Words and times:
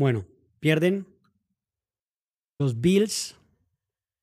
Bueno, 0.00 0.24
pierden 0.60 1.06
los 2.58 2.80
Bills 2.80 3.36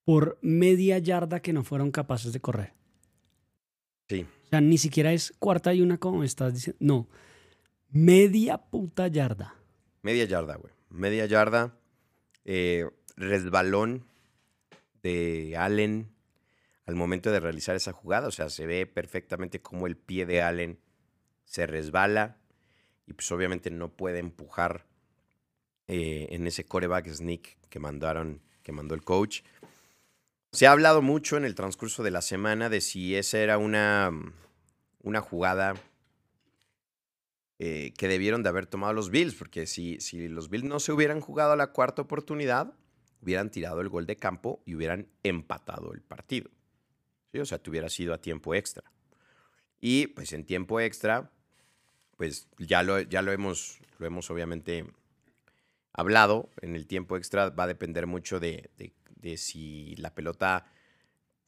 por 0.05 0.39
media 0.41 0.97
yarda 0.97 1.43
que 1.43 1.53
no 1.53 1.63
fueron 1.63 1.91
capaces 1.91 2.33
de 2.33 2.39
correr. 2.39 2.73
Sí. 4.09 4.25
O 4.45 4.49
sea, 4.49 4.59
ni 4.59 4.79
siquiera 4.79 5.13
es 5.13 5.35
cuarta 5.37 5.75
y 5.75 5.81
una 5.83 5.99
como 5.99 6.23
estás 6.23 6.55
diciendo. 6.55 6.79
No, 6.79 7.07
media 7.91 8.57
puta 8.57 9.07
yarda. 9.07 9.53
Media 10.01 10.25
yarda, 10.25 10.55
güey. 10.55 10.73
Media 10.89 11.27
yarda. 11.27 11.77
Eh, 12.43 12.89
resbalón 13.15 14.03
de 15.03 15.57
Allen 15.57 16.09
al 16.87 16.95
momento 16.95 17.29
de 17.29 17.39
realizar 17.39 17.75
esa 17.75 17.91
jugada. 17.91 18.29
O 18.29 18.31
sea, 18.31 18.49
se 18.49 18.65
ve 18.65 18.87
perfectamente 18.87 19.61
cómo 19.61 19.85
el 19.85 19.95
pie 19.95 20.25
de 20.25 20.41
Allen 20.41 20.79
se 21.45 21.67
resbala 21.67 22.37
y 23.05 23.13
pues 23.13 23.31
obviamente 23.31 23.69
no 23.69 23.95
puede 23.95 24.17
empujar 24.17 24.87
eh, 25.87 26.27
en 26.31 26.47
ese 26.47 26.65
coreback 26.65 27.07
sneak 27.09 27.57
que 27.69 27.79
mandaron, 27.79 28.41
que 28.63 28.71
mandó 28.71 28.95
el 28.95 29.03
coach. 29.03 29.41
Se 30.51 30.67
ha 30.67 30.71
hablado 30.71 31.01
mucho 31.01 31.37
en 31.37 31.45
el 31.45 31.55
transcurso 31.55 32.03
de 32.03 32.11
la 32.11 32.21
semana 32.21 32.69
de 32.69 32.81
si 32.81 33.15
esa 33.15 33.39
era 33.39 33.57
una, 33.57 34.11
una 35.01 35.21
jugada 35.21 35.75
eh, 37.59 37.93
que 37.97 38.07
debieron 38.07 38.43
de 38.43 38.49
haber 38.49 38.67
tomado 38.67 38.93
los 38.93 39.09
Bills, 39.09 39.35
porque 39.35 39.65
si, 39.65 39.99
si 39.99 40.27
los 40.27 40.49
Bills 40.49 40.65
no 40.65 40.79
se 40.79 40.91
hubieran 40.91 41.21
jugado 41.21 41.53
a 41.53 41.55
la 41.55 41.67
cuarta 41.67 42.01
oportunidad, 42.01 42.73
hubieran 43.21 43.49
tirado 43.49 43.81
el 43.81 43.89
gol 43.89 44.05
de 44.05 44.15
campo 44.15 44.61
y 44.65 44.75
hubieran 44.75 45.07
empatado 45.23 45.93
el 45.93 46.01
partido. 46.01 46.49
O 47.33 47.45
sea, 47.45 47.59
te 47.59 47.69
hubiera 47.69 47.89
sido 47.89 48.13
a 48.13 48.21
tiempo 48.21 48.55
extra. 48.55 48.91
Y 49.79 50.07
pues 50.07 50.33
en 50.33 50.45
tiempo 50.45 50.79
extra, 50.79 51.31
pues 52.15 52.47
ya 52.57 52.83
lo, 52.83 53.01
ya 53.01 53.21
lo, 53.21 53.31
hemos, 53.31 53.79
lo 53.99 54.07
hemos 54.07 54.29
obviamente 54.31 54.85
hablado. 55.97 56.49
En 56.61 56.75
el 56.75 56.87
tiempo 56.87 57.17
extra 57.17 57.49
va 57.49 57.65
a 57.65 57.67
depender 57.67 58.07
mucho 58.07 58.39
de, 58.39 58.69
de, 58.77 59.37
si 59.37 59.95
la 59.97 60.15
pelota, 60.15 60.71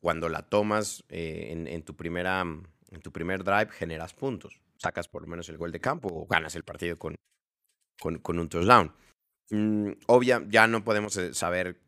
cuando 0.02 0.28
la 0.28 0.42
tomas 0.42 1.06
eh, 1.08 1.66
en, 1.68 1.84
tu 1.84 1.96
primera, 1.96 2.42
en 2.42 3.02
tu 3.02 3.14
primer 3.14 3.46
drive, 3.46 3.70
generas 3.70 4.14
puntos. 4.14 4.60
Sacas 4.76 5.08
por 5.08 5.22
lo 5.22 5.28
menos 5.28 5.48
el 5.48 5.58
gol 5.58 5.72
de 5.72 5.80
campo 5.80 6.10
o 6.12 6.26
ganas 6.26 6.56
el 6.56 6.64
partido 6.64 7.00
con, 7.00 7.16
con, 8.02 8.18
con 8.18 8.40
un 8.40 8.50
touchdown. 8.50 8.94
Mm, 9.52 9.92
obvia, 10.08 10.44
ya 10.50 10.68
no 10.68 10.84
podemos 10.84 11.16
eh, 11.18 11.34
saber, 11.34 11.80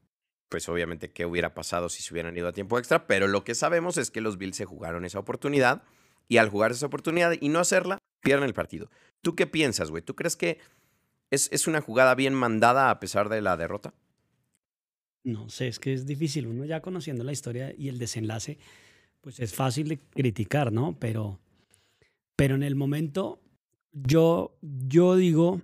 pues 0.50 0.70
obviamente, 0.70 1.12
qué 1.12 1.26
hubiera 1.26 1.54
pasado 1.54 1.90
si 1.90 2.02
se 2.02 2.14
hubieran 2.14 2.38
ido 2.38 2.48
a 2.48 2.54
tiempo 2.54 2.80
extra, 2.80 3.08
pero 3.08 3.28
lo 3.28 3.44
que 3.44 3.56
sabemos 3.56 3.98
es 3.98 4.12
que 4.12 4.22
los 4.22 4.38
Bills 4.38 4.56
se 4.56 4.66
jugaron 4.66 5.04
esa 5.04 5.20
oportunidad 5.20 5.84
y 6.28 6.38
al 6.38 6.50
jugar 6.50 6.72
esa 6.72 6.86
oportunidad 6.86 7.34
y 7.40 7.50
no 7.50 7.60
hacerla, 7.60 7.98
pierden 8.22 8.46
el 8.46 8.54
partido. 8.54 8.90
¿Tú 9.22 9.36
qué 9.36 9.48
piensas, 9.48 9.92
güey? 9.92 10.02
¿Tú 10.02 10.16
crees 10.16 10.36
que 10.36 10.60
es, 11.32 11.50
es 11.52 11.68
una 11.68 11.82
jugada 11.82 12.14
bien 12.14 12.34
mandada 12.34 12.92
a 12.92 13.00
pesar 13.00 13.30
de 13.30 13.42
la 13.42 13.58
derrota? 13.58 13.94
No 15.24 15.50
sé, 15.50 15.68
es 15.68 15.80
que 15.80 15.94
es 15.94 16.06
difícil. 16.06 16.48
Uno 16.48 16.66
ya 16.66 16.82
conociendo 16.82 17.24
la 17.24 17.32
historia 17.32 17.74
y 17.76 17.88
el 17.88 17.98
desenlace, 17.98 18.60
pues 19.22 19.40
es 19.40 19.54
fácil 19.54 19.88
de 19.88 19.98
criticar, 19.98 20.72
¿no? 20.72 20.98
Pero, 21.00 21.40
pero 22.36 22.56
en 22.56 22.64
el 22.64 22.76
momento, 22.76 23.42
yo, 23.92 24.58
yo 24.62 25.16
digo, 25.16 25.62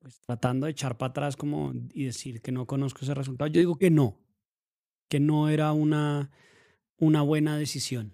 pues 0.00 0.20
tratando 0.20 0.66
de 0.66 0.72
echar 0.72 0.96
para 0.96 1.10
atrás 1.10 1.36
como 1.36 1.72
y 1.92 2.04
decir 2.04 2.40
que 2.40 2.52
no 2.52 2.66
conozco 2.66 3.00
ese 3.02 3.14
resultado, 3.14 3.48
yo 3.48 3.60
digo 3.60 3.76
que 3.76 3.90
no, 3.90 4.18
que 5.08 5.20
no 5.20 5.48
era 5.48 5.72
una, 5.72 6.30
una 6.98 7.22
buena 7.22 7.56
decisión. 7.56 8.12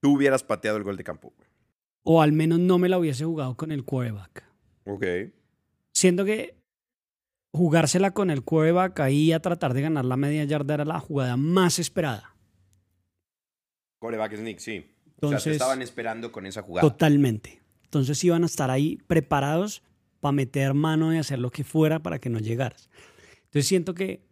Tú 0.00 0.14
hubieras 0.14 0.44
pateado 0.44 0.78
el 0.78 0.84
gol 0.84 0.96
de 0.96 1.04
campo. 1.04 1.34
O 2.04 2.22
al 2.22 2.32
menos 2.32 2.58
no 2.58 2.78
me 2.78 2.88
la 2.88 2.98
hubiese 2.98 3.24
jugado 3.24 3.56
con 3.56 3.70
el 3.72 3.84
quarterback. 3.84 4.44
Ok. 4.84 5.04
Siendo 6.00 6.24
que 6.24 6.56
jugársela 7.52 8.12
con 8.12 8.30
el 8.30 8.42
quarterback 8.42 9.00
ahí 9.00 9.32
a 9.32 9.40
tratar 9.40 9.74
de 9.74 9.82
ganar 9.82 10.06
la 10.06 10.16
media 10.16 10.42
yarda 10.44 10.72
era 10.72 10.86
la 10.86 10.98
jugada 10.98 11.36
más 11.36 11.78
esperada. 11.78 12.34
Quarterback 14.00 14.34
sneak, 14.34 14.58
sí. 14.60 14.96
Entonces, 15.04 15.40
o 15.40 15.40
sea, 15.40 15.50
te 15.50 15.56
estaban 15.56 15.82
esperando 15.82 16.32
con 16.32 16.46
esa 16.46 16.62
jugada. 16.62 16.88
Totalmente. 16.88 17.60
Entonces 17.84 18.24
iban 18.24 18.44
a 18.44 18.46
estar 18.46 18.70
ahí 18.70 18.96
preparados 19.08 19.82
para 20.20 20.32
meter 20.32 20.72
mano 20.72 21.12
y 21.12 21.18
hacer 21.18 21.38
lo 21.38 21.50
que 21.50 21.64
fuera 21.64 21.98
para 21.98 22.18
que 22.18 22.30
no 22.30 22.38
llegaras. 22.38 22.88
Entonces 23.36 23.66
siento 23.66 23.92
que, 23.92 24.22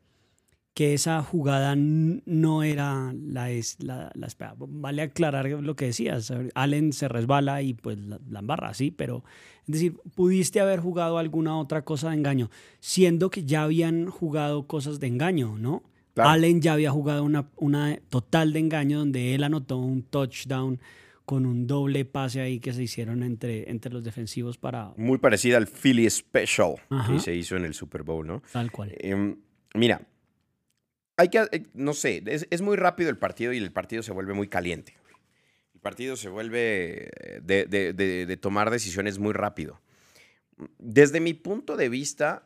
que 0.78 0.94
esa 0.94 1.24
jugada 1.24 1.74
no 1.74 2.62
era 2.62 3.12
la, 3.12 3.50
es, 3.50 3.82
la, 3.82 4.12
la 4.14 4.28
esperada. 4.28 4.54
Vale 4.60 5.02
aclarar 5.02 5.48
lo 5.48 5.74
que 5.74 5.86
decías. 5.86 6.32
Allen 6.54 6.92
se 6.92 7.08
resbala 7.08 7.62
y 7.62 7.74
pues 7.74 7.98
la, 7.98 8.20
la 8.30 8.38
embarra, 8.38 8.72
sí, 8.74 8.92
pero 8.92 9.24
es 9.66 9.72
decir, 9.72 9.96
pudiste 10.14 10.60
haber 10.60 10.78
jugado 10.78 11.18
alguna 11.18 11.58
otra 11.58 11.82
cosa 11.82 12.10
de 12.10 12.14
engaño, 12.14 12.48
siendo 12.78 13.28
que 13.28 13.42
ya 13.42 13.64
habían 13.64 14.06
jugado 14.06 14.68
cosas 14.68 15.00
de 15.00 15.08
engaño, 15.08 15.58
¿no? 15.58 15.82
Claro. 16.14 16.30
Allen 16.30 16.62
ya 16.62 16.74
había 16.74 16.92
jugado 16.92 17.24
una, 17.24 17.48
una 17.56 17.98
total 18.08 18.52
de 18.52 18.60
engaño 18.60 19.00
donde 19.00 19.34
él 19.34 19.42
anotó 19.42 19.78
un 19.78 20.04
touchdown 20.04 20.78
con 21.24 21.44
un 21.44 21.66
doble 21.66 22.04
pase 22.04 22.40
ahí 22.40 22.60
que 22.60 22.72
se 22.72 22.84
hicieron 22.84 23.24
entre, 23.24 23.68
entre 23.68 23.92
los 23.92 24.04
defensivos 24.04 24.58
para... 24.58 24.92
Muy 24.96 25.18
parecida 25.18 25.56
al 25.56 25.66
Philly 25.66 26.08
Special 26.08 26.76
Ajá. 26.88 27.12
que 27.12 27.18
se 27.18 27.34
hizo 27.34 27.56
en 27.56 27.64
el 27.64 27.74
Super 27.74 28.04
Bowl, 28.04 28.24
¿no? 28.24 28.44
Tal 28.52 28.70
cual. 28.70 28.92
Eh, 28.96 29.34
mira, 29.74 30.06
hay 31.18 31.28
que, 31.28 31.46
eh, 31.50 31.66
no 31.74 31.92
sé, 31.92 32.22
es, 32.26 32.46
es, 32.48 32.62
muy 32.62 32.76
rápido 32.76 33.10
el 33.10 33.18
partido 33.18 33.52
y 33.52 33.58
el 33.58 33.72
partido 33.72 34.02
se 34.02 34.12
vuelve 34.12 34.32
muy 34.34 34.46
caliente. 34.48 34.96
El 35.74 35.80
partido 35.80 36.16
se 36.16 36.28
vuelve 36.28 37.10
de, 37.42 37.66
de, 37.66 37.92
de, 37.92 38.24
de 38.24 38.36
tomar 38.36 38.70
decisiones 38.70 39.18
muy 39.18 39.32
rápido. 39.32 39.80
Desde 40.78 41.20
mi 41.20 41.34
punto 41.34 41.76
de 41.76 41.88
vista, 41.88 42.44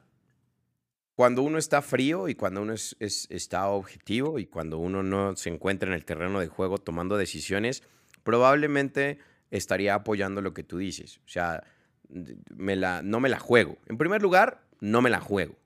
cuando 1.15 1.43
uno 1.43 1.59
está 1.59 1.83
frío 1.83 2.29
y 2.29 2.35
cuando 2.35 2.63
uno 2.63 2.73
es, 2.73 2.97
es, 2.99 3.27
está 3.31 3.69
objetivo 3.69 4.39
y 4.39 4.47
cuando 4.47 4.79
uno 4.79 5.03
no 5.03 5.37
se 5.37 5.51
encuentra 5.51 5.89
en 5.89 5.95
el 5.95 6.07
terreno 6.07 6.41
de 6.41 6.49
juego 6.49 6.79
tomando 6.79 7.19
decisiones, 7.19 7.83
probablemente 8.23 9.19
estaría 9.51 9.95
apoyando 9.95 10.41
lo 10.41 10.55
que 10.55 10.63
tú 10.63 10.79
dices. 10.79 11.19
O 11.27 11.29
sea, 11.29 11.63
me 12.09 12.75
la, 12.75 13.03
no 13.03 13.21
me 13.21 13.29
la 13.29 13.39
juego. 13.39 13.77
En 13.87 13.99
primer 13.99 14.23
lugar, 14.23 14.63
no 14.81 15.03
me 15.03 15.11
la 15.11 15.21
juego. 15.21 15.57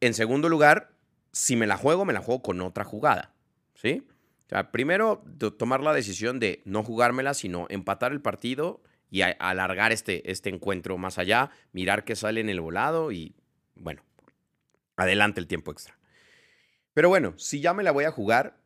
En 0.00 0.14
segundo 0.14 0.48
lugar, 0.48 0.93
si 1.34 1.56
me 1.56 1.66
la 1.66 1.76
juego, 1.76 2.04
me 2.04 2.12
la 2.12 2.20
juego 2.20 2.42
con 2.42 2.60
otra 2.60 2.84
jugada. 2.84 3.34
¿Sí? 3.74 4.06
O 4.46 4.48
sea, 4.48 4.70
primero, 4.70 5.24
tomar 5.58 5.80
la 5.80 5.92
decisión 5.92 6.38
de 6.38 6.62
no 6.64 6.82
jugármela, 6.82 7.34
sino 7.34 7.66
empatar 7.70 8.12
el 8.12 8.20
partido 8.20 8.82
y 9.10 9.22
alargar 9.22 9.92
este, 9.92 10.30
este 10.30 10.48
encuentro 10.48 10.96
más 10.96 11.18
allá, 11.18 11.50
mirar 11.72 12.04
qué 12.04 12.14
sale 12.14 12.40
en 12.40 12.48
el 12.48 12.60
volado 12.60 13.10
y, 13.10 13.34
bueno, 13.74 14.02
adelante 14.96 15.40
el 15.40 15.46
tiempo 15.46 15.72
extra. 15.72 15.98
Pero 16.94 17.08
bueno, 17.08 17.34
si 17.36 17.60
ya 17.60 17.74
me 17.74 17.82
la 17.82 17.90
voy 17.90 18.04
a 18.04 18.12
jugar, 18.12 18.56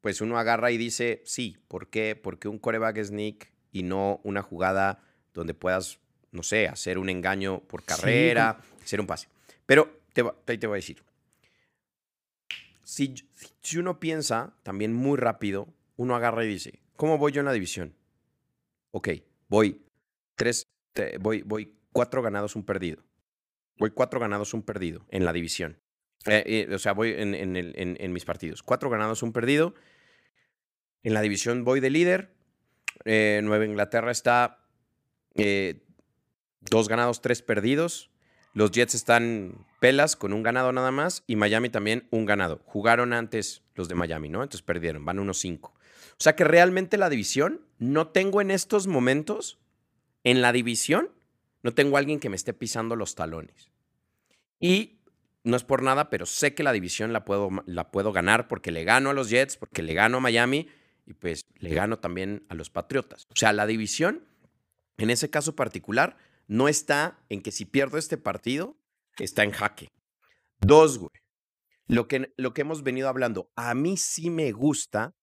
pues 0.00 0.20
uno 0.20 0.38
agarra 0.38 0.70
y 0.70 0.78
dice, 0.78 1.22
sí, 1.26 1.58
¿por 1.68 1.88
qué? 1.88 2.16
Porque 2.16 2.48
un 2.48 2.58
coreback 2.58 3.02
sneak 3.02 3.52
y 3.70 3.82
no 3.82 4.20
una 4.24 4.42
jugada 4.42 5.02
donde 5.34 5.52
puedas, 5.52 5.98
no 6.32 6.42
sé, 6.42 6.68
hacer 6.68 6.96
un 6.96 7.10
engaño 7.10 7.60
por 7.60 7.84
carrera, 7.84 8.60
sí. 8.62 8.84
hacer 8.84 9.00
un 9.00 9.06
pase. 9.06 9.28
Pero 9.66 10.00
te, 10.14 10.24
te, 10.44 10.56
te 10.56 10.66
voy 10.66 10.76
a 10.76 10.80
decir, 10.80 11.02
si, 12.88 13.14
uno 13.78 14.00
piensa 14.00 14.56
también 14.62 14.94
muy 14.94 15.18
rápido, 15.18 15.68
uno 15.96 16.16
agarra 16.16 16.42
y 16.46 16.48
dice, 16.48 16.80
¿cómo 16.96 17.18
voy 17.18 17.32
yo 17.32 17.40
en 17.40 17.44
la 17.44 17.52
división? 17.52 17.94
Ok, 18.92 19.10
voy 19.46 19.84
tres, 20.36 20.66
te, 20.94 21.18
voy, 21.18 21.42
voy 21.42 21.76
cuatro 21.92 22.22
ganados, 22.22 22.56
un 22.56 22.64
perdido. 22.64 23.04
Voy 23.76 23.90
cuatro 23.90 24.18
ganados, 24.18 24.54
un 24.54 24.62
perdido 24.62 25.04
en 25.10 25.26
la 25.26 25.34
división. 25.34 25.78
Eh, 26.24 26.66
eh, 26.70 26.74
o 26.74 26.78
sea, 26.78 26.94
voy 26.94 27.14
en, 27.14 28.12
mis 28.12 28.24
partidos. 28.24 28.62
Cuatro 28.62 28.88
ganados, 28.88 29.22
un 29.22 29.34
perdido. 29.34 29.74
En 31.02 31.12
la 31.12 31.20
división 31.20 31.64
voy 31.64 31.80
de 31.80 31.90
líder. 31.90 32.34
Eh, 33.04 33.42
Nueva 33.44 33.66
Inglaterra 33.66 34.10
está 34.10 34.66
dos 36.60 36.88
ganados, 36.88 37.20
tres 37.20 37.42
perdidos. 37.42 38.10
Los 38.54 38.70
Jets 38.72 38.94
están 38.94 39.66
pelas 39.80 40.16
con 40.16 40.32
un 40.32 40.42
ganado 40.42 40.72
nada 40.72 40.90
más. 40.90 41.22
Y 41.26 41.36
Miami 41.36 41.68
también 41.68 42.06
un 42.10 42.26
ganado. 42.26 42.60
Jugaron 42.64 43.12
antes 43.12 43.62
los 43.74 43.88
de 43.88 43.94
Miami, 43.94 44.28
¿no? 44.28 44.42
Entonces 44.42 44.62
perdieron. 44.62 45.04
Van 45.04 45.18
unos 45.18 45.38
cinco. 45.38 45.74
O 46.12 46.20
sea 46.20 46.34
que 46.34 46.44
realmente 46.44 46.96
la 46.96 47.10
división 47.10 47.60
no 47.78 48.08
tengo 48.08 48.40
en 48.40 48.50
estos 48.50 48.88
momentos, 48.88 49.58
en 50.24 50.42
la 50.42 50.52
división, 50.52 51.10
no 51.62 51.74
tengo 51.74 51.96
alguien 51.96 52.18
que 52.18 52.28
me 52.28 52.36
esté 52.36 52.52
pisando 52.52 52.96
los 52.96 53.14
talones. 53.14 53.70
Y 54.58 54.98
no 55.44 55.56
es 55.56 55.64
por 55.64 55.82
nada, 55.82 56.10
pero 56.10 56.26
sé 56.26 56.54
que 56.54 56.62
la 56.62 56.72
división 56.72 57.12
la 57.12 57.24
puedo, 57.24 57.50
la 57.66 57.90
puedo 57.90 58.12
ganar 58.12 58.48
porque 58.48 58.72
le 58.72 58.84
gano 58.84 59.10
a 59.10 59.14
los 59.14 59.30
Jets, 59.30 59.56
porque 59.56 59.82
le 59.82 59.94
gano 59.94 60.18
a 60.18 60.20
Miami 60.20 60.68
y 61.06 61.14
pues 61.14 61.44
le 61.58 61.70
gano 61.70 61.98
también 61.98 62.44
a 62.48 62.54
los 62.54 62.70
Patriotas. 62.70 63.26
O 63.30 63.36
sea, 63.36 63.52
la 63.52 63.66
división, 63.66 64.24
en 64.96 65.10
ese 65.10 65.30
caso 65.30 65.54
particular, 65.54 66.16
no 66.48 66.66
está 66.68 67.20
en 67.28 67.40
que 67.40 67.52
si 67.52 67.64
pierdo 67.64 67.96
este 67.98 68.18
partido, 68.18 68.76
está 69.18 69.44
en 69.44 69.52
jaque. 69.52 69.88
Dos, 70.60 70.98
güey. 70.98 71.10
Lo 71.86 72.08
que, 72.08 72.32
lo 72.36 72.52
que 72.52 72.62
hemos 72.62 72.82
venido 72.82 73.08
hablando, 73.08 73.50
a 73.54 73.74
mí 73.74 73.96
sí 73.96 74.28
me 74.28 74.50
gusta 74.50 75.14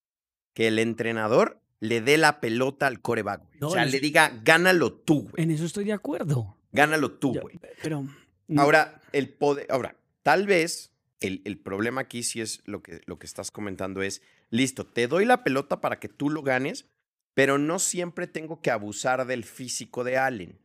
que 0.54 0.68
el 0.68 0.80
entrenador 0.80 1.62
le 1.82 2.00
dé 2.00 2.18
la 2.18 2.40
pelota 2.40 2.88
al 2.88 3.02
coreback. 3.02 3.44
No, 3.60 3.68
o 3.68 3.72
sea, 3.72 3.86
le 3.86 4.00
diga, 4.00 4.40
gánalo 4.44 4.94
tú, 4.94 5.28
güey. 5.30 5.44
En 5.44 5.52
eso 5.52 5.66
estoy 5.66 5.84
de 5.84 5.94
acuerdo. 5.94 6.58
Gánalo 6.72 7.12
tú, 7.12 7.38
güey. 7.40 7.60
Pero 7.84 8.08
Mm. 8.48 8.60
Ahora, 8.60 9.02
el 9.12 9.30
poder, 9.30 9.68
ahora, 9.70 9.98
tal 10.24 10.46
vez 10.46 10.92
el, 11.20 11.42
el 11.46 11.58
problema 11.58 12.02
aquí 12.02 12.24
sí 12.24 12.42
es 12.42 12.62
lo 12.66 12.82
que, 12.84 13.02
lo 13.06 13.18
que 13.18 13.26
estás 13.26 13.52
comentando 13.52 14.02
es, 14.02 14.22
listo, 14.50 14.86
te 14.86 15.08
doy 15.08 15.26
la 15.26 15.44
pelota 15.44 15.82
para 15.82 16.00
que 16.00 16.10
tú 16.10 16.30
lo 16.30 16.44
ganes, 16.44 16.86
pero 17.34 17.58
no 17.58 17.80
siempre 17.80 18.28
tengo 18.28 18.62
que 18.62 18.72
abusar 18.72 19.26
del 19.26 19.44
físico 19.44 20.04
de 20.04 20.18
Allen. 20.18 20.60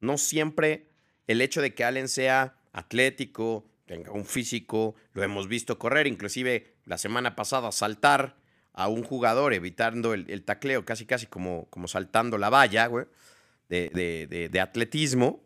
No 0.00 0.18
siempre 0.18 0.88
el 1.26 1.40
hecho 1.40 1.60
de 1.62 1.74
que 1.74 1.84
Allen 1.84 2.08
sea 2.08 2.56
atlético, 2.72 3.66
tenga 3.86 4.12
un 4.12 4.24
físico, 4.24 4.94
lo 5.12 5.22
hemos 5.22 5.48
visto 5.48 5.78
correr, 5.78 6.06
inclusive 6.06 6.74
la 6.84 6.98
semana 6.98 7.34
pasada 7.36 7.72
saltar 7.72 8.36
a 8.72 8.88
un 8.88 9.02
jugador 9.02 9.54
evitando 9.54 10.14
el, 10.14 10.42
tacleo, 10.44 10.84
casi 10.84 11.04
casi 11.06 11.26
como, 11.26 11.66
como 11.70 11.88
saltando 11.88 12.38
la 12.38 12.50
valla, 12.50 12.86
güey, 12.86 13.06
de, 13.68 13.90
de- 13.90 14.48
de- 14.48 14.60
atletismo, 14.60 15.42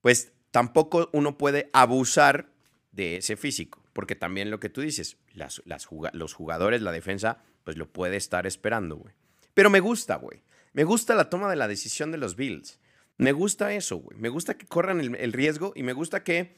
pues 0.00 0.32
tampoco 0.50 1.08
uno 1.12 1.38
puede 1.38 1.70
abusar 1.72 2.50
de 2.92 3.16
ese 3.16 3.36
físico, 3.36 3.82
porque 3.92 4.14
también 4.16 4.50
lo 4.50 4.60
que 4.60 4.68
tú 4.68 4.80
dices, 4.82 5.16
las, 5.32 5.62
los 5.64 6.34
jugadores, 6.34 6.82
la 6.82 6.92
defensa, 6.92 7.38
pues 7.64 7.76
lo 7.78 7.88
puede 7.90 8.16
estar 8.16 8.46
esperando, 8.46 8.96
güey. 8.96 9.14
Pero 9.54 9.70
me 9.70 9.80
gusta, 9.80 10.16
güey. 10.16 10.42
Me 10.72 10.84
gusta 10.84 11.14
la 11.14 11.30
toma 11.30 11.48
de 11.50 11.56
la 11.56 11.68
decisión 11.68 12.10
de 12.12 12.18
los 12.18 12.36
Bills. 12.36 12.78
Me 13.22 13.32
gusta 13.32 13.72
eso, 13.72 13.96
güey. 13.96 14.18
Me 14.18 14.28
gusta 14.28 14.54
que 14.58 14.66
corran 14.66 15.00
el, 15.00 15.32
riesgo 15.32 15.72
y 15.76 15.82
me 15.82 15.92
gusta 15.92 16.24
que 16.24 16.56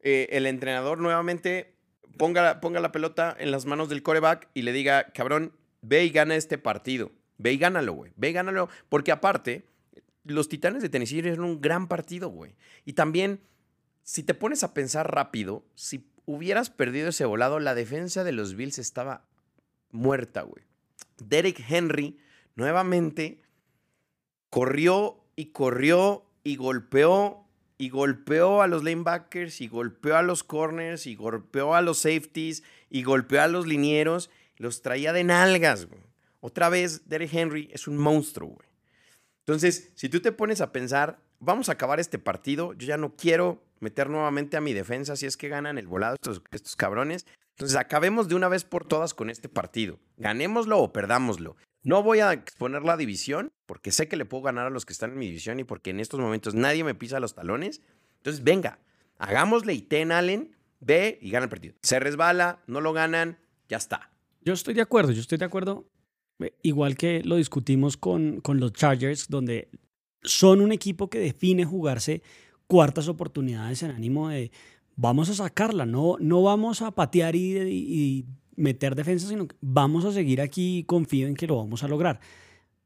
eh, 0.00 0.28
el 0.30 0.46
entrenador 0.46 0.98
nuevamente 0.98 1.74
ponga, 2.16 2.60
ponga 2.60 2.80
la 2.80 2.92
pelota 2.92 3.36
en 3.38 3.50
las 3.50 3.66
manos 3.66 3.88
del 3.88 4.02
coreback 4.02 4.48
y 4.54 4.62
le 4.62 4.72
diga, 4.72 5.12
cabrón, 5.12 5.52
ve 5.82 6.04
y 6.04 6.10
gana 6.10 6.34
este 6.34 6.58
partido. 6.58 7.12
Ve 7.36 7.52
y 7.52 7.58
gánalo, 7.58 7.92
güey. 7.92 8.12
Ve 8.16 8.30
y 8.30 8.32
gánalo. 8.32 8.68
Porque 8.88 9.12
aparte, 9.12 9.66
los 10.24 10.48
Titanes 10.48 10.82
de 10.82 10.88
Tennessee 10.88 11.20
eran 11.20 11.40
un 11.40 11.60
gran 11.60 11.88
partido, 11.88 12.28
güey. 12.30 12.54
Y 12.84 12.94
también, 12.94 13.40
si 14.02 14.22
te 14.22 14.34
pones 14.34 14.64
a 14.64 14.74
pensar 14.74 15.12
rápido, 15.14 15.64
si 15.74 16.10
hubieras 16.26 16.70
perdido 16.70 17.10
ese 17.10 17.24
volado, 17.24 17.60
la 17.60 17.74
defensa 17.74 18.24
de 18.24 18.32
los 18.32 18.54
Bills 18.54 18.78
estaba 18.78 19.24
muerta, 19.90 20.42
güey. 20.42 20.64
Derek 21.18 21.64
Henry 21.68 22.18
nuevamente 22.54 23.40
corrió 24.50 25.24
y 25.38 25.52
corrió 25.52 26.24
y 26.42 26.56
golpeó 26.56 27.44
y 27.78 27.90
golpeó 27.90 28.60
a 28.60 28.66
los 28.66 28.82
linebackers 28.82 29.60
y 29.60 29.68
golpeó 29.68 30.16
a 30.16 30.22
los 30.22 30.42
corners 30.42 31.06
y 31.06 31.14
golpeó 31.14 31.76
a 31.76 31.80
los 31.80 31.98
safeties 31.98 32.64
y 32.90 33.04
golpeó 33.04 33.42
a 33.42 33.46
los 33.46 33.64
linieros. 33.64 34.30
Los 34.56 34.82
traía 34.82 35.12
de 35.12 35.22
nalgas, 35.22 35.86
güey. 35.86 36.00
Otra 36.40 36.68
vez, 36.68 37.08
Derek 37.08 37.32
Henry 37.32 37.70
es 37.72 37.86
un 37.86 37.98
monstruo, 37.98 38.48
güey. 38.48 38.68
Entonces, 39.46 39.92
si 39.94 40.08
tú 40.08 40.18
te 40.18 40.32
pones 40.32 40.60
a 40.60 40.72
pensar, 40.72 41.20
vamos 41.38 41.68
a 41.68 41.72
acabar 41.72 42.00
este 42.00 42.18
partido, 42.18 42.72
yo 42.72 42.88
ya 42.88 42.96
no 42.96 43.14
quiero 43.14 43.62
meter 43.78 44.10
nuevamente 44.10 44.56
a 44.56 44.60
mi 44.60 44.72
defensa 44.72 45.14
si 45.14 45.26
es 45.26 45.36
que 45.36 45.48
ganan 45.48 45.78
el 45.78 45.86
volado 45.86 46.14
estos, 46.14 46.42
estos 46.50 46.74
cabrones. 46.74 47.26
Entonces, 47.50 47.76
acabemos 47.76 48.26
de 48.26 48.34
una 48.34 48.48
vez 48.48 48.64
por 48.64 48.88
todas 48.88 49.14
con 49.14 49.30
este 49.30 49.48
partido. 49.48 50.00
Ganémoslo 50.16 50.80
o 50.80 50.92
perdámoslo. 50.92 51.54
No 51.84 52.02
voy 52.02 52.20
a 52.20 52.32
exponer 52.32 52.82
la 52.82 52.96
división 52.96 53.50
porque 53.66 53.92
sé 53.92 54.08
que 54.08 54.16
le 54.16 54.24
puedo 54.24 54.42
ganar 54.44 54.66
a 54.66 54.70
los 54.70 54.84
que 54.84 54.92
están 54.92 55.12
en 55.12 55.18
mi 55.18 55.26
división 55.26 55.60
y 55.60 55.64
porque 55.64 55.90
en 55.90 56.00
estos 56.00 56.20
momentos 56.20 56.54
nadie 56.54 56.84
me 56.84 56.94
pisa 56.94 57.20
los 57.20 57.34
talones. 57.34 57.80
Entonces, 58.18 58.42
venga, 58.44 58.78
hagámosle 59.18 59.74
y 59.74 59.82
ten 59.82 60.12
Allen, 60.12 60.56
ve 60.80 61.18
y 61.22 61.30
gana 61.30 61.44
el 61.44 61.50
partido. 61.50 61.74
Se 61.82 61.98
resbala, 62.00 62.62
no 62.66 62.80
lo 62.80 62.92
ganan, 62.92 63.38
ya 63.68 63.76
está. 63.76 64.10
Yo 64.42 64.52
estoy 64.54 64.74
de 64.74 64.82
acuerdo, 64.82 65.12
yo 65.12 65.20
estoy 65.20 65.38
de 65.38 65.44
acuerdo. 65.44 65.88
eh, 66.40 66.52
Igual 66.62 66.96
que 66.96 67.22
lo 67.22 67.36
discutimos 67.36 67.96
con, 67.96 68.40
con 68.40 68.58
los 68.60 68.72
Chargers, 68.72 69.28
donde 69.28 69.68
son 70.22 70.60
un 70.60 70.72
equipo 70.72 71.08
que 71.08 71.18
define 71.20 71.64
jugarse 71.64 72.22
cuartas 72.66 73.08
oportunidades 73.08 73.82
en 73.82 73.92
ánimo 73.92 74.28
de 74.28 74.50
vamos 74.96 75.28
a 75.30 75.34
sacarla, 75.34 75.86
no, 75.86 76.16
no 76.20 76.42
vamos 76.42 76.82
a 76.82 76.90
patear 76.90 77.36
y, 77.36 77.56
y- 77.56 77.66
y 77.70 78.26
meter 78.58 78.94
defensa, 78.94 79.28
sino 79.28 79.48
que 79.48 79.56
vamos 79.60 80.04
a 80.04 80.12
seguir 80.12 80.40
aquí 80.40 80.78
y 80.78 80.84
confío 80.84 81.26
en 81.26 81.34
que 81.34 81.46
lo 81.46 81.56
vamos 81.56 81.82
a 81.82 81.88
lograr. 81.88 82.20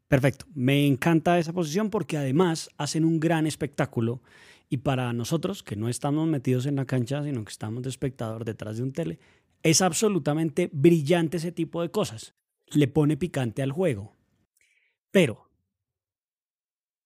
Perfecto, 0.09 0.45
me 0.55 0.87
encanta 0.87 1.39
esa 1.39 1.53
posición 1.53 1.89
porque 1.89 2.19
además 2.19 2.69
hacen 2.77 3.05
un 3.05 3.19
gran 3.19 3.47
espectáculo 3.47 4.21
y 4.69 4.79
para 4.79 5.13
nosotros 5.13 5.63
que 5.63 5.77
no 5.77 5.89
estamos 5.89 6.29
metidos 6.29 6.67
en 6.67 6.77
la 6.77 6.85
cancha, 6.85 7.23
sino 7.23 7.45
que 7.45 7.51
estamos 7.51 7.83
de 7.83 7.91
espectador 7.91 8.45
detrás 8.45 8.77
de 8.77 8.83
un 8.83 8.93
tele, 8.93 9.19
es 9.63 9.81
absolutamente 9.81 10.71
brillante 10.73 11.37
ese 11.37 11.53
tipo 11.53 11.83
de 11.83 11.91
cosas. 11.91 12.35
Le 12.73 12.89
pone 12.89 13.17
picante 13.17 13.63
al 13.63 13.73
juego. 13.73 14.17
Pero 15.11 15.51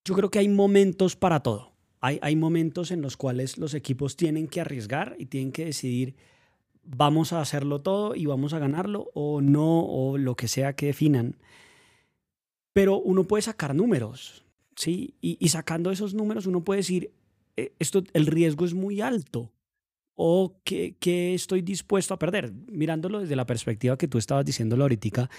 yo 0.05 0.15
creo 0.15 0.31
que 0.31 0.39
hay 0.39 0.49
momentos 0.49 1.17
para 1.17 1.41
todo. 1.43 1.73
Hay, 2.01 2.19
hay 2.23 2.37
momentos 2.37 2.91
en 2.91 3.03
los 3.03 3.17
cuales 3.17 3.59
los 3.59 3.75
equipos 3.75 4.17
tienen 4.17 4.47
que 4.49 4.61
arriesgar 4.61 5.17
y 5.19 5.27
tienen 5.27 5.51
que 5.51 5.65
decidir, 5.65 6.15
vamos 6.87 7.33
a 7.33 7.41
hacerlo 7.41 7.81
todo 7.81 8.15
y 8.15 8.27
vamos 8.27 8.53
a 8.53 8.59
ganarlo 8.59 9.11
o 9.15 9.41
no, 9.41 9.85
o 9.85 10.19
lo 10.19 10.37
que 10.37 10.49
sea 10.49 10.75
que 10.75 10.87
definan. 10.87 11.37
Pero 12.73 12.99
uno 12.99 13.25
puede 13.25 13.43
sacar 13.43 13.75
números, 13.75 14.45
¿sí? 14.77 15.15
Y, 15.21 15.49
sacando 15.49 15.91
esos 15.91 16.15
números 16.15 16.47
uno 16.47 16.63
puede 16.65 16.79
decir, 16.79 17.11
eh, 17.57 17.73
esto, 17.79 18.05
el 18.13 18.27
riesgo 18.27 18.65
es 18.65 18.75
muy 18.75 19.01
alto 19.01 19.53
o 20.15 20.57
que, 20.65 20.97
que 20.99 21.35
estoy 21.35 21.63
dispuesto 21.63 22.15
a 22.15 22.19
perder. 22.19 22.53
Mirándolo 22.71 23.21
desde 23.21 23.37
la 23.37 23.47
perspectiva 23.47 23.99
que 23.99 24.09
tú 24.09 24.19
estabas 24.19 24.45
diciéndolo 24.45 24.85
ahorita, 24.85 25.31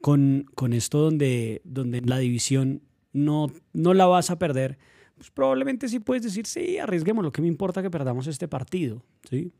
con, 0.00 0.46
con 0.54 0.72
esto 0.72 0.98
donde, 0.98 1.62
donde 1.64 2.00
la 2.00 2.18
división 2.18 2.82
no, 3.12 3.50
no 3.72 3.94
la 3.94 4.06
vas 4.06 4.30
a 4.30 4.38
perder, 4.38 4.78
pues 5.16 5.30
probablemente 5.30 5.88
sí 5.88 5.98
puedes 5.98 6.22
decir, 6.22 6.46
sí, 6.46 6.78
arriesguemos, 6.78 7.22
lo 7.22 7.32
que 7.32 7.42
me 7.42 7.48
importa 7.48 7.82
que 7.82 7.90
perdamos 7.90 8.26
este 8.26 8.48
partido, 8.48 9.02
¿sí? 9.28 9.52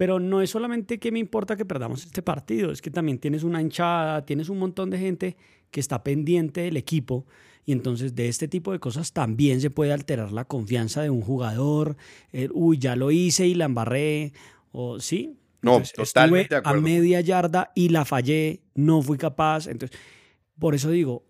Pero 0.00 0.18
no 0.18 0.40
es 0.40 0.48
solamente 0.48 0.98
que 0.98 1.12
me 1.12 1.18
importa 1.18 1.56
que 1.56 1.66
perdamos 1.66 2.06
este 2.06 2.22
partido, 2.22 2.72
es 2.72 2.80
que 2.80 2.90
también 2.90 3.18
tienes 3.18 3.42
una 3.42 3.60
hinchada, 3.60 4.24
tienes 4.24 4.48
un 4.48 4.58
montón 4.58 4.88
de 4.88 4.96
gente 4.96 5.36
que 5.70 5.78
está 5.78 6.02
pendiente 6.02 6.62
del 6.62 6.78
equipo 6.78 7.26
y 7.66 7.72
entonces 7.72 8.14
de 8.14 8.26
este 8.26 8.48
tipo 8.48 8.72
de 8.72 8.78
cosas 8.78 9.12
también 9.12 9.60
se 9.60 9.68
puede 9.68 9.92
alterar 9.92 10.32
la 10.32 10.46
confianza 10.46 11.02
de 11.02 11.10
un 11.10 11.20
jugador, 11.20 11.98
el, 12.32 12.50
uy, 12.54 12.78
ya 12.78 12.96
lo 12.96 13.10
hice 13.10 13.46
y 13.46 13.54
la 13.54 13.66
embarré, 13.66 14.32
o 14.72 15.00
sí. 15.00 15.36
No, 15.60 15.72
Entonces, 15.72 15.92
totalmente 15.92 16.44
estuve 16.44 16.54
de 16.54 16.58
acuerdo. 16.60 16.78
A 16.78 16.82
media 16.82 17.20
yarda 17.20 17.70
y 17.74 17.90
la 17.90 18.06
fallé, 18.06 18.62
no 18.74 19.02
fui 19.02 19.18
capaz. 19.18 19.66
Entonces, 19.66 19.98
por 20.58 20.74
eso 20.74 20.90
digo, 20.90 21.26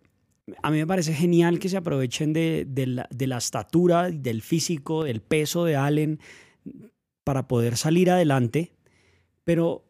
a 0.63 0.71
mí 0.71 0.79
me 0.79 0.87
parece 0.87 1.13
genial 1.13 1.59
que 1.59 1.69
se 1.69 1.77
aprovechen 1.77 2.33
de, 2.33 2.67
de 2.69 2.87
la, 2.87 3.09
de 3.11 3.27
la 3.27 3.39
estatura, 3.39 4.13
del 4.13 4.43
físico, 4.43 5.03
del 5.03 5.23
peso 5.23 5.65
de 5.65 5.75
Allen 5.75 6.21
para 7.31 7.47
poder 7.47 7.77
salir 7.77 8.11
adelante, 8.11 8.73
pero 9.45 9.85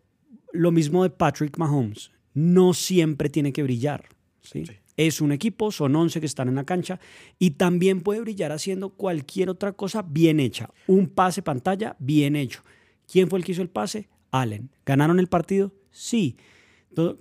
lo 0.52 0.72
mismo 0.72 1.04
de 1.04 1.08
Patrick 1.08 1.56
Mahomes, 1.56 2.10
no 2.34 2.74
siempre 2.74 3.30
tiene 3.30 3.50
que 3.50 3.62
brillar. 3.62 4.10
¿sí? 4.42 4.66
Sí. 4.66 4.74
Es 4.98 5.22
un 5.22 5.32
equipo, 5.32 5.72
son 5.72 5.96
11 5.96 6.20
que 6.20 6.26
están 6.26 6.48
en 6.50 6.56
la 6.56 6.64
cancha 6.64 7.00
y 7.38 7.52
también 7.52 8.02
puede 8.02 8.20
brillar 8.20 8.52
haciendo 8.52 8.90
cualquier 8.90 9.48
otra 9.48 9.72
cosa 9.72 10.02
bien 10.02 10.38
hecha. 10.38 10.68
Un 10.86 11.06
pase 11.08 11.40
pantalla 11.40 11.96
bien 11.98 12.36
hecho. 12.36 12.60
¿Quién 13.10 13.30
fue 13.30 13.38
el 13.38 13.44
que 13.46 13.52
hizo 13.52 13.62
el 13.62 13.70
pase? 13.70 14.10
Allen. 14.30 14.68
¿Ganaron 14.84 15.18
el 15.18 15.28
partido? 15.28 15.72
Sí. 15.90 16.36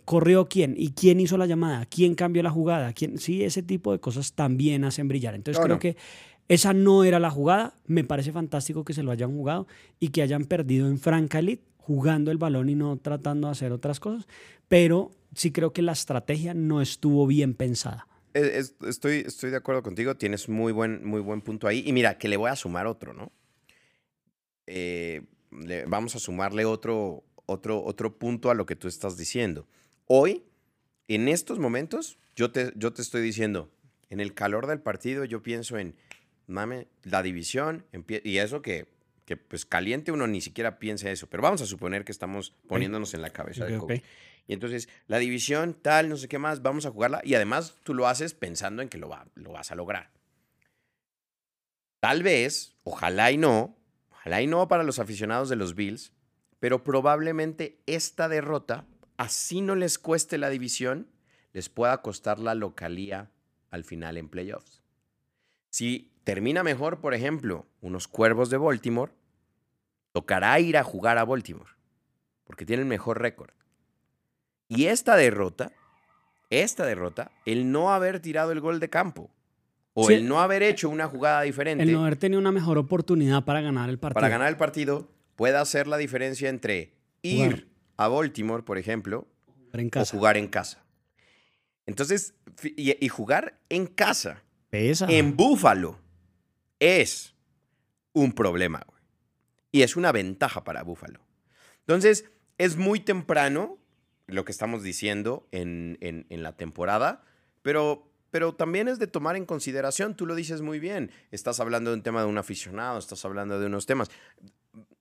¿Corrió 0.04 0.50
quién? 0.50 0.74
¿Y 0.78 0.90
quién 0.92 1.22
hizo 1.22 1.38
la 1.38 1.46
llamada? 1.46 1.86
¿Quién 1.86 2.14
cambió 2.14 2.44
la 2.44 2.50
jugada? 2.52 2.92
¿Quién? 2.92 3.20
Sí, 3.20 3.42
ese 3.46 3.64
tipo 3.64 3.94
de 3.94 4.02
cosas 4.02 4.34
también 4.34 4.84
hacen 4.84 5.08
brillar. 5.08 5.34
Entonces 5.34 5.60
No, 5.62 5.64
creo 5.64 5.76
no. 5.78 5.80
que 5.80 5.96
esa 6.50 6.74
no 6.74 7.06
era 7.06 7.20
la 7.20 7.30
jugada. 7.32 7.74
Me 7.88 8.04
parece 8.04 8.34
fantástico 8.34 8.84
que 8.84 8.94
se 8.94 9.04
lo 9.04 9.12
hayan 9.12 9.32
jugado 9.32 9.68
y 10.00 10.10
que 10.10 10.22
hayan 10.22 10.44
perdido 10.46 10.88
en 10.88 11.00
franca 11.00 11.40
elite 11.40 11.64
jugando 11.78 12.30
el 12.32 12.38
balón 12.38 12.68
y 12.70 12.76
no 12.76 12.98
tratando 12.98 13.48
de 13.48 13.54
hacer 13.54 13.72
otras 13.72 14.00
cosas. 14.02 14.28
Pero 14.68 15.12
sí 15.34 15.52
creo 15.52 15.72
que 15.74 15.82
la 15.82 15.94
estrategia 15.94 16.54
no 16.54 16.82
estuvo 16.82 17.26
bien 17.26 17.54
pensada. 17.54 18.06
Es- 18.34 18.44
es- 18.46 18.76
estoy, 18.88 19.24
estoy 19.26 19.50
de 19.50 19.58
acuerdo 19.58 19.82
contigo, 19.82 20.16
tienes 20.16 20.50
muy 20.50 20.72
buen, 20.72 21.04
muy 21.06 21.22
buen 21.22 21.42
punto 21.42 21.68
ahí. 21.68 21.84
Y 21.86 21.94
mira, 21.94 22.18
que 22.18 22.28
le 22.28 22.38
voy 22.38 22.50
a 22.52 22.56
sumar 22.56 22.86
otro, 22.86 23.14
¿no? 23.14 23.32
Eh, 24.68 25.24
vamos 25.88 26.16
a 26.16 26.20
sumarle 26.20 26.66
otro, 26.66 27.24
otro, 27.48 27.84
otro 27.84 28.18
punto 28.18 28.52
a 28.52 28.54
lo 28.54 28.66
que 28.66 28.76
tú 28.76 28.88
estás 28.88 29.18
diciendo. 29.18 29.68
Hoy, 30.06 30.44
en 31.08 31.28
estos 31.28 31.58
momentos, 31.60 32.20
yo 32.36 32.52
te, 32.52 32.72
yo 32.76 32.94
te 32.94 33.02
estoy 33.02 33.22
diciendo, 33.22 33.72
en 34.10 34.20
el 34.20 34.34
calor 34.36 34.68
del 34.68 34.80
partido, 34.80 35.26
yo 35.26 35.42
pienso 35.42 35.78
en, 35.80 35.96
mame, 36.50 36.88
la 37.04 37.22
división, 37.24 37.86
y 38.08 38.38
eso 38.38 38.62
que, 38.62 38.88
que, 39.26 39.38
pues 39.38 39.66
caliente 39.66 40.12
uno 40.12 40.28
ni 40.28 40.42
siquiera 40.42 40.80
piensa 40.80 41.10
eso, 41.12 41.28
pero 41.28 41.44
vamos 41.44 41.62
a 41.62 41.66
suponer 41.66 42.04
que 42.04 42.12
estamos 42.12 42.52
poniéndonos 42.68 43.14
en 43.14 43.22
la 43.22 43.30
cabeza 43.30 43.66
del 43.66 43.76
Ok, 43.76 43.88
coach. 43.88 44.00
ok. 44.00 44.06
Y 44.48 44.54
entonces, 44.54 44.90
la 45.08 45.20
división, 45.20 45.76
tal, 45.80 46.10
no 46.10 46.18
sé 46.18 46.28
qué 46.28 46.40
más, 46.40 46.64
vamos 46.64 46.88
a 46.88 46.90
jugarla. 46.92 47.22
Y 47.24 47.36
además, 47.36 47.76
tú 47.84 47.94
lo 47.94 48.08
haces 48.08 48.34
pensando 48.34 48.82
en 48.82 48.90
que 48.90 48.98
lo, 48.98 49.08
va, 49.08 49.28
lo 49.36 49.52
vas 49.52 49.72
a 49.72 49.76
lograr. 49.76 50.10
Tal 52.00 52.24
vez, 52.24 52.76
ojalá 52.84 53.32
y 53.32 53.38
no, 53.38 53.78
ojalá 54.12 54.42
y 54.42 54.48
no 54.48 54.68
para 54.68 54.84
los 54.84 54.98
aficionados 55.00 55.50
de 55.50 55.56
los 55.56 55.76
Bills, 55.76 56.14
pero 56.60 56.84
probablemente 56.84 57.80
esta 57.86 58.28
derrota, 58.28 58.88
así 59.18 59.62
no 59.62 59.76
les 59.76 60.00
cueste 60.00 60.38
la 60.38 60.50
división, 60.50 61.08
les 61.54 61.70
pueda 61.70 62.02
costar 62.02 62.40
la 62.40 62.56
localía 62.56 63.32
al 63.70 63.84
final 63.84 64.18
en 64.18 64.30
playoffs. 64.30 64.82
Si 65.70 66.12
termina 66.30 66.64
mejor, 66.64 67.00
por 67.00 67.14
ejemplo, 67.14 67.66
unos 67.82 68.08
cuervos 68.08 68.50
de 68.50 68.58
Baltimore, 68.58 69.12
tocará 70.12 70.60
ir 70.60 70.78
a 70.78 70.84
jugar 70.84 71.18
a 71.18 71.26
Baltimore, 71.26 71.70
porque 72.44 72.66
tiene 72.66 72.82
el 72.84 72.88
mejor 72.88 73.22
récord. 73.22 73.52
Y 74.68 74.86
esta 74.86 75.16
derrota, 75.16 75.72
esta 76.50 76.86
derrota, 76.86 77.32
el 77.46 77.72
no 77.72 77.92
haber 77.92 78.20
tirado 78.20 78.52
el 78.52 78.60
gol 78.60 78.80
de 78.80 78.90
campo, 78.90 79.32
o 79.94 80.08
Sí. 80.08 80.14
el 80.14 80.28
no 80.28 80.40
haber 80.40 80.64
hecho 80.64 80.90
una 80.90 81.08
jugada 81.08 81.42
diferente 81.42 81.84
El 81.84 81.92
no 81.92 82.02
haber 82.04 82.16
tenido 82.16 82.40
una 82.40 82.52
mejor 82.52 82.78
oportunidad 82.78 83.44
para 83.44 83.62
ganar 83.62 83.90
el 83.90 83.98
partido. 84.00 84.16
para 84.16 84.30
ganar 84.30 84.48
el 84.50 84.58
partido, 84.58 85.10
puede 85.36 85.58
hacer 85.58 85.88
la 85.88 85.98
diferencia 85.98 86.50
entre 86.50 86.94
ir 87.22 87.46
Jugar. 87.52 87.64
a 87.98 88.08
Baltimore, 88.08 88.64
por 88.64 88.78
ejemplo, 88.78 89.28
en 89.74 89.90
casa. 89.90 90.16
o 90.16 90.20
jugar 90.20 90.38
en 90.38 90.48
casa. 90.48 90.84
Entonces, 91.86 92.36
y, 92.64 93.04
y 93.04 93.10
jugar 93.10 93.60
en 93.70 93.88
casa, 93.88 94.44
Pesa. 94.70 95.08
en 95.10 95.36
Búfalo, 95.36 95.98
es 96.80 97.34
un 98.14 98.34
problema, 98.34 98.84
güey. 98.88 99.00
Y 99.72 99.82
es 99.84 99.96
una 99.96 100.12
ventaja 100.12 100.64
para 100.64 100.84
Búfalo. 100.84 101.20
Entonces, 101.82 102.26
es 102.58 102.76
muy 102.78 103.00
temprano 103.00 103.78
lo 104.28 104.46
que 104.46 104.52
estamos 104.52 104.84
diciendo 104.84 105.48
en, 105.52 105.98
en- 106.02 106.26
en 106.30 106.44
la 106.44 106.56
temporada, 106.56 107.24
pero, 107.62 108.12
pero 108.32 108.54
también 108.56 108.88
es 108.88 109.00
de 109.00 109.08
tomar 109.08 109.36
en 109.36 109.46
consideración, 109.46 110.16
tú 110.16 110.26
lo 110.26 110.36
dices 110.36 110.62
muy 110.62 110.80
bien, 110.80 111.12
estás 111.32 111.60
hablando 111.60 111.90
de 111.92 111.98
un 111.98 112.04
tema 112.04 112.22
de 112.22 112.28
un 112.28 112.38
aficionado, 112.38 113.00
estás 113.00 113.24
hablando 113.26 113.60
de 113.60 113.66
unos 113.68 113.86
temas. 113.86 114.10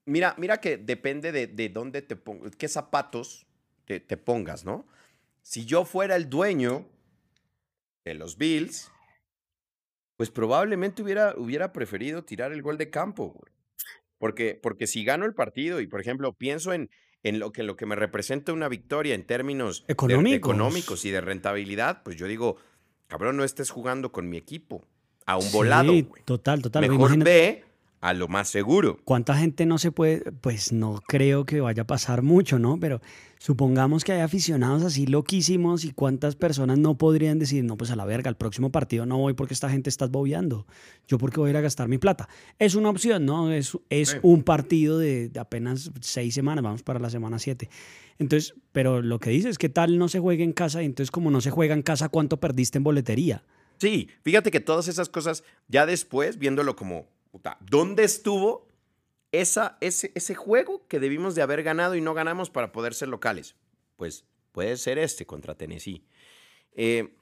Mira, 0.05 0.33
mira 0.37 0.59
que 0.59 0.77
depende 0.77 1.31
de, 1.31 1.47
de 1.47 1.69
dónde 1.69 2.01
te 2.01 2.15
pongas, 2.15 2.55
qué 2.55 2.67
zapatos 2.67 3.45
te, 3.85 3.99
te 3.99 4.17
pongas, 4.17 4.65
¿no? 4.65 4.87
Si 5.41 5.65
yo 5.65 5.85
fuera 5.85 6.15
el 6.15 6.29
dueño 6.29 6.87
de 8.05 8.13
los 8.15 8.37
Bills, 8.37 8.91
pues 10.19 10.31
probablemente 10.31 11.01
hubiera, 11.01 11.33
hubiera 11.37 11.71
preferido 11.71 12.25
tirar 12.25 12.51
el 12.51 12.61
gol 12.61 12.77
de 12.77 12.89
campo, 12.89 13.29
güey. 13.29 13.53
Porque, 14.17 14.59
porque 14.61 14.85
si 14.85 15.05
gano 15.05 15.23
el 15.25 15.33
partido 15.33 15.79
y, 15.79 15.87
por 15.87 16.01
ejemplo, 16.01 16.33
pienso 16.33 16.73
en, 16.73 16.89
en 17.23 17.39
lo, 17.39 17.53
que, 17.53 17.63
lo 17.63 17.77
que 17.77 17.85
me 17.85 17.95
representa 17.95 18.51
una 18.51 18.67
victoria 18.67 19.15
en 19.15 19.23
términos 19.25 19.85
de- 19.87 19.93
Económicos. 19.93 20.35
económicos 20.37 21.05
y 21.05 21.11
de 21.11 21.21
rentabilidad, 21.21 22.03
pues 22.03 22.17
yo 22.17 22.27
digo, 22.27 22.57
cabrón, 23.07 23.37
no 23.37 23.45
estés 23.45 23.69
jugando 23.69 24.11
con 24.11 24.27
mi 24.27 24.35
equipo 24.35 24.85
a 25.25 25.37
un 25.37 25.43
Sí, 25.43 25.53
volado, 25.55 25.93
güey. 25.93 26.21
Total, 26.25 26.61
total. 26.61 26.81
Mejor 26.81 26.97
Imagínate 26.97 27.29
ve 27.31 27.63
a 28.01 28.11
lo 28.13 28.27
más 28.27 28.49
seguro. 28.49 28.99
¿Cuánta 29.05 29.35
gente 29.37 29.65
no 29.65 29.77
se 29.77 29.93
puede? 29.93 30.33
Pues 30.33 30.73
no 30.73 30.99
creo 31.07 31.45
que 31.45 31.61
vaya 31.61 31.83
a 31.83 31.87
pasar 31.87 32.23
mucho, 32.23 32.59
¿no? 32.59 32.77
Pero 32.77 32.99
supongamos 33.39 34.03
que 34.03 34.11
hay 34.11 34.19
aficionados 34.21 34.83
así 34.83 35.07
loquísimos 35.07 35.85
y 35.85 35.91
cuántas 35.91 36.35
personas 36.35 36.77
no 36.77 36.97
podrían 36.97 37.39
decir, 37.39 37.63
no, 37.63 37.77
pues 37.77 37.89
a 37.89 37.95
la 37.95 38.05
verga, 38.05 38.29
al 38.29 38.37
próximo 38.37 38.69
partido 38.71 39.05
no 39.05 39.17
voy 39.17 39.33
porque 39.33 39.53
esta 39.53 39.69
gente 39.69 39.89
está 39.89 40.05
bobeando. 40.07 40.67
Yo 41.07 41.17
porque 41.17 41.39
voy 41.39 41.47
a 41.47 41.51
ir 41.51 41.57
a 41.57 41.61
gastar 41.61 41.87
mi 41.87 41.97
plata. 41.97 42.27
Es 42.59 42.75
una 42.75 42.89
opción, 42.89 43.25
¿no? 43.25 43.51
Es, 43.51 43.77
es 43.89 44.09
Sí. 44.09 44.17
un 44.23 44.43
partido 44.43 44.99
de, 44.99 45.29
de 45.29 45.39
apenas 45.39 45.89
seis 46.01 46.33
semanas, 46.33 46.63
vamos 46.63 46.83
para 46.83 46.99
la 46.99 47.09
semana 47.09 47.39
siete. 47.39 47.69
Entonces, 48.19 48.53
pero 48.73 49.01
lo 49.01 49.19
que 49.19 49.29
dices, 49.29 49.57
¿qué 49.57 49.69
tal 49.69 49.97
no 49.97 50.09
se 50.09 50.19
juegue 50.19 50.43
en 50.43 50.51
casa? 50.51 50.83
Y 50.83 50.85
entonces, 50.85 51.09
como 51.09 51.31
no 51.31 51.39
se 51.41 51.51
juega 51.51 51.73
en 51.73 51.81
casa, 51.81 52.09
¿cuánto 52.09 52.39
perdiste 52.39 52.77
en 52.77 52.83
boletería? 52.83 53.43
Sí, 53.77 54.09
fíjate 54.23 54.51
que 54.51 54.59
todas 54.59 54.89
esas 54.89 55.07
cosas, 55.07 55.43
ya 55.69 55.85
después, 55.85 56.37
viéndolo 56.37 56.75
como, 56.75 57.07
puta, 57.31 57.57
¿dónde 57.69 58.03
estuvo 58.03 58.67
esa, 59.31 59.77
ese, 59.81 60.11
ese 60.15 60.35
juego 60.35 60.87
que 60.87 60.99
debimos 60.99 61.35
de 61.35 61.41
haber 61.41 61.63
ganado 61.63 61.95
y 61.95 62.01
no 62.01 62.13
ganamos 62.13 62.49
para 62.49 62.71
poder 62.71 62.93
ser 62.93 63.09
locales? 63.09 63.55
Pues 63.95 64.25
puede 64.51 64.77
ser 64.77 64.97
este 64.97 65.25
contra 65.25 65.55
Tennessee. 65.55 66.03
Eh, 66.73 67.15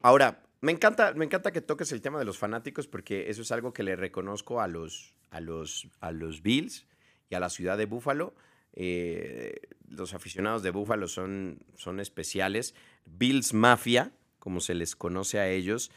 ahora, 0.00 0.42
me 0.60 0.72
encanta, 0.72 1.12
me 1.14 1.24
encanta 1.24 1.52
que 1.52 1.60
toques 1.60 1.92
el 1.92 2.00
tema 2.00 2.18
de 2.18 2.24
los 2.24 2.38
fanáticos 2.38 2.88
porque 2.88 3.30
eso 3.30 3.42
es 3.42 3.52
algo 3.52 3.72
que 3.72 3.82
le 3.82 3.96
reconozco 3.96 4.60
a 4.60 4.66
los, 4.68 5.14
a 5.30 5.40
los, 5.40 5.88
a 6.00 6.12
los 6.12 6.42
Bills 6.42 6.86
y 7.30 7.34
a 7.34 7.40
la 7.40 7.50
ciudad 7.50 7.78
de 7.78 7.86
Búfalo. 7.86 8.34
Eh, 8.72 9.60
los 9.88 10.14
aficionados 10.14 10.62
de 10.62 10.70
Búfalo 10.70 11.08
son, 11.08 11.60
son 11.76 12.00
especiales. 12.00 12.74
Bills 13.04 13.54
Mafia, 13.54 14.12
como 14.38 14.60
se 14.60 14.74
les 14.74 14.96
conoce 14.96 15.38
a 15.38 15.48
ellos. 15.48 15.90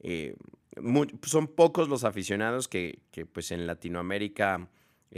Eh, 0.00 0.36
son 1.22 1.46
pocos 1.48 1.88
los 1.88 2.04
aficionados 2.04 2.68
que, 2.68 3.00
que, 3.10 3.24
pues 3.24 3.50
en 3.50 3.66
Latinoamérica 3.66 4.68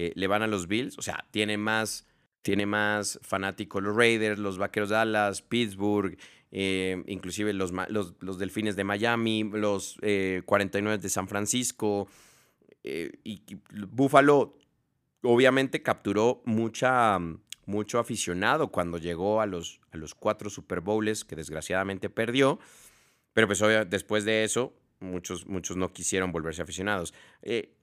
eh, 0.01 0.13
le 0.15 0.29
van 0.29 0.43
a 0.43 0.47
los 0.47 0.69
Bills. 0.69 0.97
O 0.97 1.03
sea, 1.03 1.27
tiene 1.33 1.59
más, 1.59 2.07
tiene 2.43 2.67
más 2.67 3.19
fanáticos 3.21 3.83
los 3.83 3.97
Raiders, 3.97 4.39
los 4.39 4.57
Vaqueros 4.57 4.91
de 4.91 4.95
Dallas, 4.95 5.43
Pittsburgh, 5.43 6.17
eh, 6.53 7.03
inclusive 7.09 7.53
los, 7.53 7.73
los, 7.89 8.15
los 8.21 8.39
Delfines 8.39 8.77
de 8.77 8.85
Miami, 8.85 9.43
los 9.43 9.99
eh, 10.03 10.43
49 10.47 10.99
de 10.99 11.09
San 11.09 11.27
Francisco. 11.27 12.07
eh, 12.85 13.11
y, 13.25 13.43
y 13.49 13.59
Buffalo 13.91 14.57
obviamente 15.23 15.83
capturó 15.83 16.43
mucha, 16.45 17.19
mucho 17.67 17.99
aficionado 17.99 18.69
cuando 18.69 18.99
llegó 18.99 19.41
a 19.41 19.47
los, 19.47 19.81
a 19.91 19.97
los 19.97 20.15
cuatro 20.15 20.49
Super 20.49 20.81
Bowls 20.81 21.25
que 21.25 21.35
desgraciadamente 21.35 22.09
perdió. 22.09 22.61
Pero 23.33 23.49
pues 23.49 23.61
después 23.91 24.25
de 24.25 24.45
eso, 24.45 24.75
muchos, 25.01 25.45
muchos 25.49 25.77
no 25.77 25.93
quisieron 25.93 26.31
volverse 26.31 26.63
aficionados. 26.63 27.15
Eh, 27.43 27.75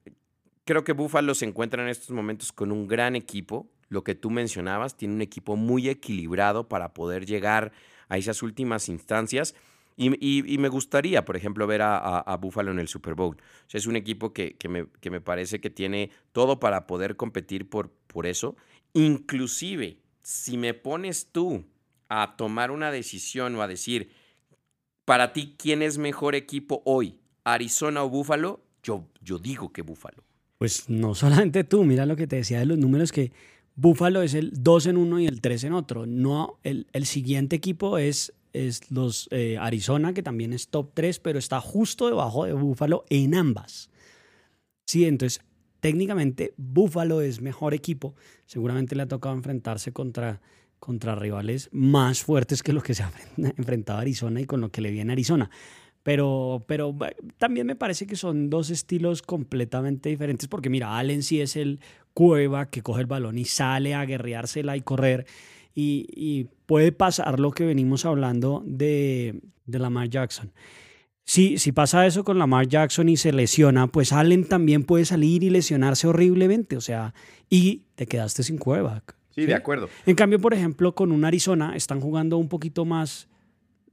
creo 0.66 0.84
que 0.84 0.92
Buffalo 0.92 1.34
se 1.34 1.46
encuentra 1.46 1.82
en 1.82 1.88
estos 1.88 2.10
momentos 2.10 2.52
con 2.52 2.70
un 2.72 2.86
gran 2.86 3.16
equipo. 3.16 3.70
Lo 3.88 4.04
que 4.04 4.14
tú 4.14 4.30
mencionabas, 4.30 4.96
tiene 4.98 5.14
un 5.14 5.22
equipo 5.22 5.56
muy 5.56 5.88
equilibrado 5.88 6.68
para 6.68 6.92
poder 6.92 7.24
llegar 7.24 7.72
a 8.10 8.18
esas 8.18 8.42
últimas 8.42 8.90
instancias. 8.90 9.54
Y, 9.96 10.10
y- 10.20 10.52
y 10.52 10.58
me 10.58 10.68
gustaría, 10.68 11.24
por 11.24 11.36
ejemplo, 11.36 11.66
ver 11.66 11.80
a, 11.80 11.96
a- 11.96 12.18
a 12.20 12.36
Buffalo 12.36 12.70
en 12.72 12.78
el 12.80 12.88
Super 12.88 13.14
Bowl. 13.14 13.36
O 13.36 13.70
sea, 13.70 13.78
es 13.78 13.86
un 13.86 13.96
equipo 13.96 14.34
que, 14.34 14.56
que 14.56 14.68
me, 14.68 14.86
que 15.00 15.10
me 15.10 15.22
parece 15.22 15.60
que 15.60 15.70
tiene 15.70 16.10
todo 16.32 16.60
para 16.60 16.86
poder 16.86 17.16
competir 17.16 17.70
por, 17.70 17.90
por 18.08 18.26
eso. 18.26 18.56
Inclusive, 18.92 19.98
si 20.22 20.58
me 20.58 20.74
pones 20.74 21.30
tú 21.32 21.64
a 22.08 22.36
tomar 22.36 22.70
una 22.70 22.90
decisión 22.90 23.54
o 23.54 23.62
a 23.62 23.68
decir, 23.68 24.10
para 25.04 25.32
ti, 25.32 25.54
¿quién 25.56 25.80
es 25.82 25.96
mejor 25.98 26.34
equipo 26.34 26.82
hoy? 26.84 27.20
¿Arizona 27.44 28.02
o 28.02 28.10
Buffalo? 28.10 28.60
Yo, 28.82 29.06
yo 29.22 29.38
digo 29.38 29.72
que 29.72 29.82
Buffalo. 29.82 30.24
Pues 30.58 30.88
no 30.88 31.14
solamente 31.14 31.64
tú, 31.64 31.84
mira 31.84 32.06
lo 32.06 32.16
que 32.16 32.26
te 32.26 32.36
decía 32.36 32.58
de 32.58 32.66
los 32.66 32.78
números 32.78 33.12
que 33.12 33.32
Buffalo 33.74 34.22
es 34.22 34.34
el 34.34 34.52
2 34.54 34.86
en 34.86 34.96
uno 34.96 35.20
y 35.20 35.26
el 35.26 35.40
3 35.40 35.64
en 35.64 35.72
otro. 35.74 36.06
No, 36.06 36.58
el, 36.62 36.86
el 36.92 37.04
siguiente 37.04 37.56
equipo 37.56 37.98
es, 37.98 38.32
es 38.54 38.90
los 38.90 39.28
eh, 39.30 39.58
Arizona, 39.60 40.14
que 40.14 40.22
también 40.22 40.54
es 40.54 40.68
top 40.68 40.92
3, 40.94 41.18
pero 41.20 41.38
está 41.38 41.60
justo 41.60 42.06
debajo 42.06 42.46
de 42.46 42.54
Buffalo 42.54 43.04
en 43.10 43.34
ambas. 43.34 43.90
Sí, 44.86 45.04
entonces 45.04 45.42
técnicamente 45.80 46.54
Buffalo 46.56 47.20
es 47.20 47.42
mejor 47.42 47.74
equipo. 47.74 48.14
Seguramente 48.46 48.96
le 48.96 49.02
ha 49.02 49.08
tocado 49.08 49.34
enfrentarse 49.34 49.92
contra, 49.92 50.40
contra 50.78 51.14
rivales 51.14 51.68
más 51.70 52.22
fuertes 52.22 52.62
que 52.62 52.72
los 52.72 52.82
que 52.82 52.94
se 52.94 53.02
ha 53.02 53.12
enfrentado 53.36 53.98
Arizona 53.98 54.40
y 54.40 54.46
con 54.46 54.62
lo 54.62 54.70
que 54.70 54.80
le 54.80 54.90
viene 54.90 55.12
Arizona. 55.12 55.50
Pero, 56.06 56.62
pero 56.68 56.96
también 57.36 57.66
me 57.66 57.74
parece 57.74 58.06
que 58.06 58.14
son 58.14 58.48
dos 58.48 58.70
estilos 58.70 59.22
completamente 59.22 60.08
diferentes, 60.08 60.46
porque 60.46 60.70
mira, 60.70 60.96
Allen 60.96 61.24
sí 61.24 61.40
es 61.40 61.56
el 61.56 61.80
cueva 62.14 62.70
que 62.70 62.80
coge 62.80 63.00
el 63.00 63.08
balón 63.08 63.38
y 63.38 63.44
sale 63.44 63.92
a 63.92 64.04
guerreársela 64.04 64.76
y 64.76 64.82
correr. 64.82 65.26
Y, 65.74 66.06
y 66.14 66.46
puede 66.66 66.92
pasar 66.92 67.40
lo 67.40 67.50
que 67.50 67.66
venimos 67.66 68.04
hablando 68.04 68.62
de, 68.64 69.40
de 69.64 69.78
Lamar 69.80 70.08
Jackson. 70.08 70.52
Si, 71.24 71.58
si 71.58 71.72
pasa 71.72 72.06
eso 72.06 72.22
con 72.22 72.38
Lamar 72.38 72.68
Jackson 72.68 73.08
y 73.08 73.16
se 73.16 73.32
lesiona, 73.32 73.88
pues 73.88 74.12
Allen 74.12 74.44
también 74.44 74.84
puede 74.84 75.06
salir 75.06 75.42
y 75.42 75.50
lesionarse 75.50 76.06
horriblemente. 76.06 76.76
O 76.76 76.80
sea, 76.80 77.14
y 77.50 77.82
te 77.96 78.06
quedaste 78.06 78.44
sin 78.44 78.58
cueva. 78.58 79.02
Sí, 79.30 79.44
de 79.44 79.54
acuerdo. 79.54 79.88
En 80.06 80.14
cambio, 80.14 80.38
por 80.38 80.54
ejemplo, 80.54 80.94
con 80.94 81.10
un 81.10 81.24
Arizona 81.24 81.74
están 81.74 82.00
jugando 82.00 82.38
un 82.38 82.48
poquito 82.48 82.84
más 82.84 83.28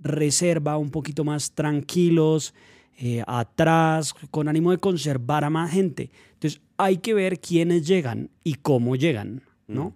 reserva, 0.04 0.78
un 0.78 0.92
poquito 0.92 1.24
más 1.24 1.52
tranquilos, 1.52 2.54
eh, 2.98 3.24
atrás, 3.26 4.14
con 4.30 4.48
ánimo 4.48 4.72
de 4.72 4.78
conservar 4.78 5.44
a 5.44 5.50
más 5.50 5.72
gente. 5.72 6.12
Entonces, 6.34 6.62
hay 6.78 6.98
que 6.98 7.14
ver 7.14 7.40
quiénes 7.40 7.88
llegan 7.88 8.30
y 8.44 8.56
cómo 8.56 8.96
llegan, 8.96 9.42
¿no? 9.68 9.90
Mm. 9.90 9.94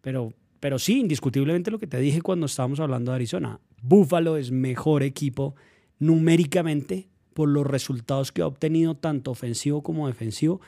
Pero, 0.00 0.32
pero 0.60 0.78
sí, 0.78 1.00
indiscutiblemente 1.00 1.70
lo 1.70 1.78
que 1.78 1.86
te 1.86 1.98
dije 1.98 2.22
cuando 2.22 2.46
estábamos 2.46 2.78
hablando 2.78 3.10
de 3.10 3.16
Arizona. 3.16 3.60
Buffalo 3.82 4.36
es 4.36 4.50
mejor 4.50 5.02
equipo 5.02 5.54
numéricamente 5.98 7.08
por 7.34 7.48
los 7.48 7.66
resultados 7.66 8.32
que 8.32 8.42
ha 8.42 8.46
obtenido, 8.46 8.94
tanto 8.94 9.30
ofensivo 9.30 9.82
como 9.82 10.06
defensivo, 10.06 10.60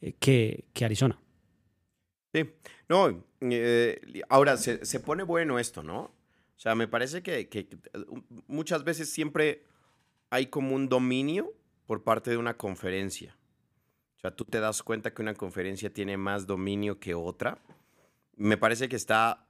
eh, 0.00 0.14
que, 0.18 0.64
que 0.72 0.84
Arizona. 0.84 1.18
Sí. 2.32 2.44
No, 2.88 3.22
eh, 3.40 4.00
ahora 4.28 4.56
se, 4.56 4.84
se 4.84 5.00
pone 5.00 5.22
bueno 5.22 5.58
esto, 5.58 5.82
¿no? 5.82 6.10
O 6.58 6.60
sea, 6.60 6.74
me 6.74 6.88
parece 6.88 7.22
que, 7.22 7.48
que 7.48 7.68
muchas 8.48 8.82
veces 8.82 9.12
siempre 9.12 9.64
hay 10.28 10.46
como 10.46 10.74
un 10.74 10.88
dominio 10.88 11.54
por 11.86 12.02
parte 12.02 12.32
de 12.32 12.36
una 12.36 12.56
conferencia. 12.56 13.38
O 14.16 14.20
sea, 14.20 14.34
tú 14.34 14.44
te 14.44 14.58
das 14.58 14.82
cuenta 14.82 15.14
que 15.14 15.22
una 15.22 15.34
conferencia 15.34 15.92
tiene 15.92 16.16
más 16.16 16.48
dominio 16.48 16.98
que 16.98 17.14
otra. 17.14 17.62
Me 18.34 18.56
parece 18.56 18.88
que 18.88 18.96
está, 18.96 19.46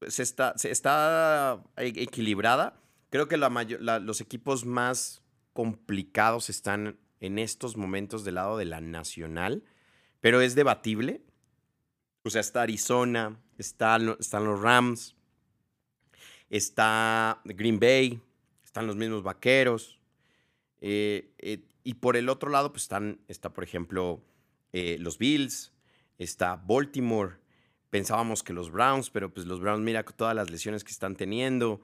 está, 0.00 0.56
está 0.64 1.62
e- 1.76 2.02
equilibrada. 2.02 2.82
Creo 3.10 3.28
que 3.28 3.36
los 3.36 4.20
equipos 4.20 4.66
más 4.66 5.22
complicados 5.52 6.50
están 6.50 6.98
en 7.20 7.38
estos 7.38 7.76
momentos 7.76 8.24
del 8.24 8.34
lado 8.34 8.58
de 8.58 8.64
la 8.64 8.80
nacional, 8.80 9.62
pero 10.20 10.40
es 10.40 10.56
debatible. 10.56 11.22
O 12.24 12.30
sea, 12.30 12.40
está 12.40 12.62
Arizona, 12.62 13.40
están 13.56 14.04
los 14.04 14.60
Rams, 14.60 15.14
está 16.50 17.40
Green 17.44 17.78
Bay, 17.78 18.20
están 18.64 18.86
los 18.86 18.96
mismos 18.96 19.22
Vaqueros. 19.22 19.98
Eh, 20.80 21.32
eh, 21.38 21.62
y 21.84 21.94
por 21.94 22.16
el 22.16 22.28
otro 22.28 22.50
lado, 22.50 22.72
pues 22.72 22.82
están, 22.82 23.20
está, 23.28 23.52
por 23.52 23.64
ejemplo, 23.64 24.22
eh, 24.72 24.96
los 25.00 25.18
Bills, 25.18 25.72
está 26.18 26.56
Baltimore. 26.56 27.36
Pensábamos 27.90 28.42
que 28.42 28.52
los 28.52 28.70
Browns, 28.70 29.10
pero 29.10 29.32
pues 29.32 29.46
los 29.46 29.60
Browns, 29.60 29.82
mira 29.82 30.02
todas 30.02 30.34
las 30.34 30.50
lesiones 30.50 30.84
que 30.84 30.90
están 30.90 31.16
teniendo. 31.16 31.80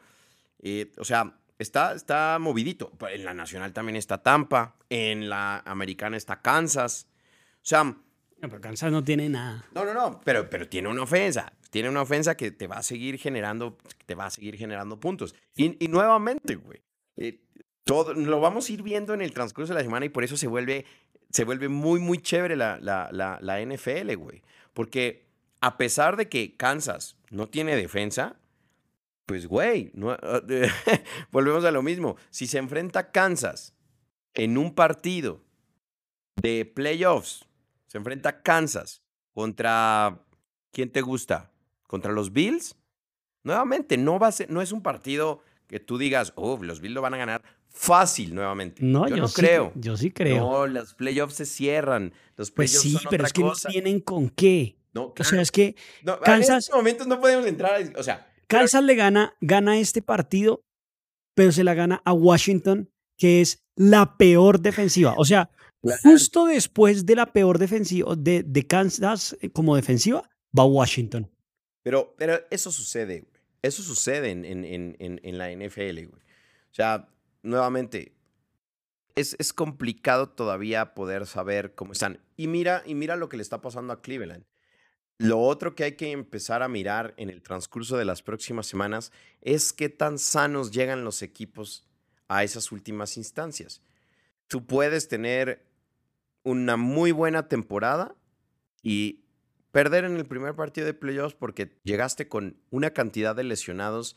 o 0.99 1.05
sea, 1.05 1.39
está, 1.59 1.95
está 1.95 2.39
movidito. 2.39 2.93
En 3.11 3.25
la 3.25 3.33
nacional 3.33 3.73
también 3.73 3.97
está 3.97 4.23
Tampa, 4.23 4.77
en 4.91 5.29
la 5.29 5.59
americana 5.67 6.17
está 6.17 6.43
Kansas. 6.43 7.09
O 7.57 7.67
sea... 7.67 7.97
pero 8.49 8.61
Kansas 8.61 8.91
no 8.91 9.03
tiene 9.03 9.29
nada. 9.29 9.65
No, 9.75 9.85
no, 9.85 9.95
no, 9.95 10.21
pero, 10.25 10.49
pero 10.49 10.69
tiene 10.69 10.89
una 10.89 11.03
ofensa. 11.03 11.53
Tiene 11.71 11.89
una 11.89 12.03
ofensa 12.03 12.37
que 12.37 12.51
te 12.51 12.67
va 12.67 12.77
a 12.77 12.83
seguir 12.83 13.19
generando, 13.19 13.77
te 14.07 14.15
va 14.15 14.27
a 14.27 14.31
seguir 14.31 14.57
generando 14.57 15.01
puntos. 15.01 15.35
Y, 15.57 15.89
nuevamente, 15.89 16.55
güey, 16.55 16.83
eh, 17.17 17.41
todo, 17.85 18.15
lo 18.15 18.41
vamos 18.41 18.69
a 18.69 18.73
ir 18.73 18.83
viendo 18.83 19.13
en 19.15 19.23
el 19.23 19.33
transcurso 19.33 19.73
de 19.73 19.81
la 19.81 19.85
semana 19.85 20.07
y 20.07 20.09
por 20.09 20.25
eso 20.25 20.37
se 20.37 20.47
vuelve, 20.47 20.87
se 21.31 21.45
vuelve 21.45 21.69
muy, 21.69 22.01
muy 22.01 22.19
chévere 22.19 22.57
la, 22.57 22.79
la, 22.81 23.09
la, 23.13 23.39
la 23.41 23.61
NFL, 23.61 24.15
güey. 24.17 24.43
Porque 24.73 25.27
a 25.61 25.77
pesar 25.77 26.17
de 26.17 26.29
que 26.29 26.57
Kansas 26.57 27.17
no 27.31 27.49
tiene 27.49 27.75
defensa, 27.75 28.37
pues, 29.27 29.47
güey, 29.47 29.91
volvemos 31.31 31.65
a 31.65 31.71
lo 31.71 31.83
mismo. 31.83 32.17
Si 32.31 32.47
se 32.47 32.59
enfrenta 32.59 33.11
Kansas 33.11 33.75
en 34.35 34.59
un 34.59 34.75
partido 34.75 35.43
de 36.37 36.67
playoffs, 36.67 37.47
se 37.95 37.99
enfrenta 37.99 38.43
Kansas 38.43 39.05
contra, 39.33 40.27
¿quién 40.73 40.91
te 40.91 41.01
gusta? 41.01 41.53
¿Contra 41.87 42.11
los 42.11 42.33
Bills? 42.33 42.75
Nuevamente, 43.45 43.97
no, 43.97 44.19
va 44.19 44.27
a 44.27 44.33
ser, 44.33 44.51
no 44.51 44.61
es 44.61 44.73
un 44.73 44.83
partido 44.83 45.43
que 45.69 45.79
tú 45.79 45.97
digas, 45.97 46.33
oh, 46.35 46.59
los 46.61 46.81
Bills 46.81 46.93
lo 46.93 47.03
van 47.03 47.15
a 47.15 47.19
ganar 47.19 47.45
fácil 47.69 48.35
nuevamente. 48.35 48.83
No, 48.83 49.07
yo, 49.07 49.15
no 49.15 49.29
creo. 49.29 49.71
Yo 49.77 49.97
sí 49.97 50.11
creo. 50.11 50.39
No, 50.39 50.67
los 50.67 50.95
playoffs 50.95 51.37
se 51.37 51.47
cierran. 51.47 52.13
Los 52.37 52.51
pues 52.51 52.73
sí, 52.73 52.99
pero 53.11 53.27
es 53.27 53.33
que 53.33 53.45
no 53.45 53.53
tienen 53.55 54.01
con 54.01 54.29
qué. 54.29 54.77
No, 54.93 55.15
O 55.17 55.23
sea, 55.23 55.41
es 55.41 55.53
que 55.53 55.77
Kansas... 56.25 56.49
En 56.49 56.57
estos 56.57 56.75
momentos 56.77 57.07
no 57.07 57.21
podemos 57.21 57.47
entrar, 57.47 57.81
o 57.97 58.03
sea, 58.03 58.29
Kansas 58.49 58.83
le 58.83 58.97
gana, 58.97 59.37
gana 59.41 59.79
este 59.79 60.03
partido, 60.03 60.65
pero 61.37 61.53
se 61.53 61.63
la 61.63 61.75
gana 61.75 62.03
a 62.05 62.13
Washington, 62.13 62.91
que 63.17 63.41
es 63.41 63.65
la 63.77 64.17
peor 64.17 64.59
defensiva. 64.59 65.15
O 65.17 65.25
sea, 65.25 65.49
justo 66.03 66.47
después 66.47 67.07
de 67.07 67.17
la 67.17 67.33
peor 67.33 67.59
defensiva 67.59 68.15
de, 68.17 68.43
de 68.43 68.67
Kansas 68.67 69.37
eh, 69.41 69.51
como 69.51 69.77
defensiva, 69.77 70.29
va 70.57 70.65
Washington. 70.65 71.31
Pero, 71.83 72.15
pero 72.17 72.41
eso 72.51 72.73
sucede, 72.73 73.21
güey. 73.21 73.35
Eso 73.63 73.83
sucede 73.83 74.31
en, 74.31 74.45
en, 74.45 74.65
en, 74.65 75.21
en, 75.23 75.39
la 75.39 75.51
NFL, 75.51 76.07
güey. 76.07 76.23
O 76.23 76.75
sea, 76.75 77.09
nuevamente, 77.43 78.15
es, 79.15 79.37
es 79.39 79.55
complicado 79.55 80.29
todavía 80.29 80.93
poder 80.95 81.27
saber 81.27 81.75
cómo 81.75 81.93
están. 81.93 82.21
Y 82.37 82.47
mira, 82.47 82.83
y 82.85 82.95
mira 82.95 83.17
lo 83.17 83.31
que 83.31 83.39
le 83.39 83.43
está 83.43 83.63
pasando 83.63 83.93
a 83.93 84.03
Cleveland. 84.03 84.45
Lo 85.19 85.41
otro 85.41 85.75
que 85.75 85.85
hay 85.85 85.93
que 85.93 86.11
empezar 86.11 86.63
a 86.63 86.69
mirar 86.69 87.15
en 87.17 87.31
el 87.31 87.41
transcurso 87.41 87.97
de 87.97 88.05
las 88.05 88.23
próximas 88.23 88.67
semanas 88.67 89.13
es 89.41 89.73
qué 89.73 89.89
tan 89.89 90.19
sanos 90.19 90.73
llegan 90.73 91.05
los 91.05 91.23
equipos 91.23 91.87
a 92.29 92.43
esas 92.43 92.73
últimas 92.73 93.17
instancias. 93.17 93.81
Tú 94.49 94.67
puedes 94.67 95.09
tener 95.09 95.65
una 96.45 96.77
muy 96.77 97.11
buena 97.11 97.49
temporada 97.49 98.15
y 98.83 99.25
perder 99.73 100.05
en 100.05 100.17
el 100.17 100.27
primer 100.27 100.55
partido 100.55 100.87
de 100.87 100.95
playoffs 100.95 101.35
porque 101.35 101.77
llegaste 101.83 102.29
con 102.29 102.57
una 102.71 102.91
cantidad 102.91 103.35
de 103.35 103.43
lesionados 103.43 104.17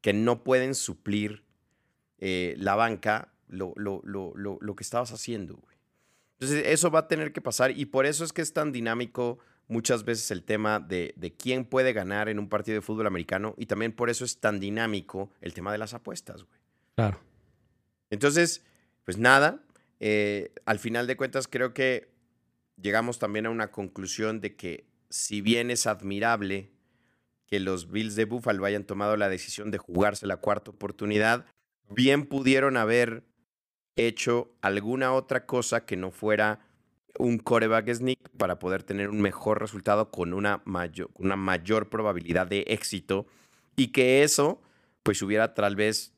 que 0.00 0.12
no 0.12 0.44
pueden 0.44 0.76
suplir 0.76 1.42
eh, 2.18 2.54
la 2.58 2.76
banca 2.76 3.32
lo, 3.48 3.72
lo, 3.76 4.02
lo, 4.04 4.76
que 4.76 4.82
estabas 4.82 5.12
haciendo. 5.12 5.60
Entonces 6.38 6.64
eso 6.66 6.90
va 6.90 7.00
a 7.00 7.08
tener 7.08 7.32
que 7.32 7.40
pasar 7.40 7.70
y 7.72 7.86
por 7.86 8.06
eso 8.06 8.24
es 8.24 8.32
que 8.32 8.42
es 8.42 8.52
tan 8.52 8.72
dinámico 8.72 9.38
muchas 9.66 10.04
veces 10.04 10.30
el 10.30 10.42
tema 10.42 10.78
de, 10.78 11.34
quién 11.38 11.64
puede 11.64 11.92
ganar 11.92 12.28
en 12.28 12.38
un 12.38 12.48
partido 12.48 12.76
de 12.76 12.82
fútbol 12.82 13.06
americano 13.06 13.54
y 13.56 13.66
también 13.66 13.92
por 13.92 14.10
eso 14.10 14.24
es 14.24 14.38
tan 14.38 14.60
dinámico 14.60 15.30
el 15.40 15.54
tema 15.54 15.72
de 15.72 15.78
las 15.78 15.94
apuestas, 15.94 16.44
güey. 16.44 16.60
Claro. 16.94 17.18
Entonces, 18.10 18.62
pues 19.04 19.18
nada, 19.18 19.60
eh, 20.06 20.52
al 20.66 20.78
final 20.78 21.06
de 21.06 21.16
cuentas 21.16 21.48
creo 21.48 21.72
que 21.72 22.12
llegamos 22.76 23.18
también 23.18 23.46
a 23.46 23.50
una 23.50 23.70
conclusión 23.70 24.42
de 24.42 24.54
que 24.54 24.84
si 25.08 25.40
bien 25.40 25.70
es 25.70 25.86
admirable 25.86 26.70
que 27.46 27.58
los 27.58 27.90
Bills 27.90 28.14
de 28.14 28.26
Buffalo 28.26 28.66
hayan 28.66 28.84
tomado 28.84 29.16
la 29.16 29.30
decisión 29.30 29.70
de 29.70 29.78
jugarse 29.78 30.26
la 30.26 30.36
cuarta 30.36 30.72
oportunidad, 30.72 31.46
bien 31.88 32.26
pudieron 32.26 32.76
haber 32.76 33.24
hecho 33.96 34.54
alguna 34.60 35.14
otra 35.14 35.46
cosa 35.46 35.86
que 35.86 35.96
no 35.96 36.10
fuera 36.10 36.60
un 37.18 37.38
coreback 37.38 37.94
sneak 37.94 38.28
para 38.36 38.58
poder 38.58 38.82
tener 38.82 39.08
un 39.08 39.22
mejor 39.22 39.58
resultado 39.58 40.10
con 40.10 40.34
una 40.34 40.60
mayor, 40.66 41.08
una 41.14 41.36
mayor 41.36 41.88
probabilidad 41.88 42.46
de 42.46 42.64
éxito 42.66 43.24
y 43.74 43.86
que 43.86 44.22
eso 44.22 44.60
pues 45.02 45.22
hubiera 45.22 45.54
tal 45.54 45.76
vez 45.76 46.12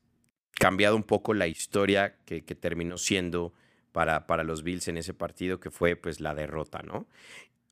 cambiado 0.58 0.96
un 0.96 1.04
poco 1.04 1.34
la 1.34 1.46
historia 1.46 2.16
que, 2.24 2.40
terminó 2.40 2.98
siendo 2.98 3.52
para, 3.96 4.26
para, 4.26 4.44
los 4.44 4.62
Bills 4.62 4.88
en 4.88 4.98
ese 4.98 5.14
partido 5.14 5.58
que 5.58 5.70
fue 5.70 5.96
pues 5.96 6.20
la 6.20 6.34
derrota, 6.34 6.82
¿no? 6.82 7.06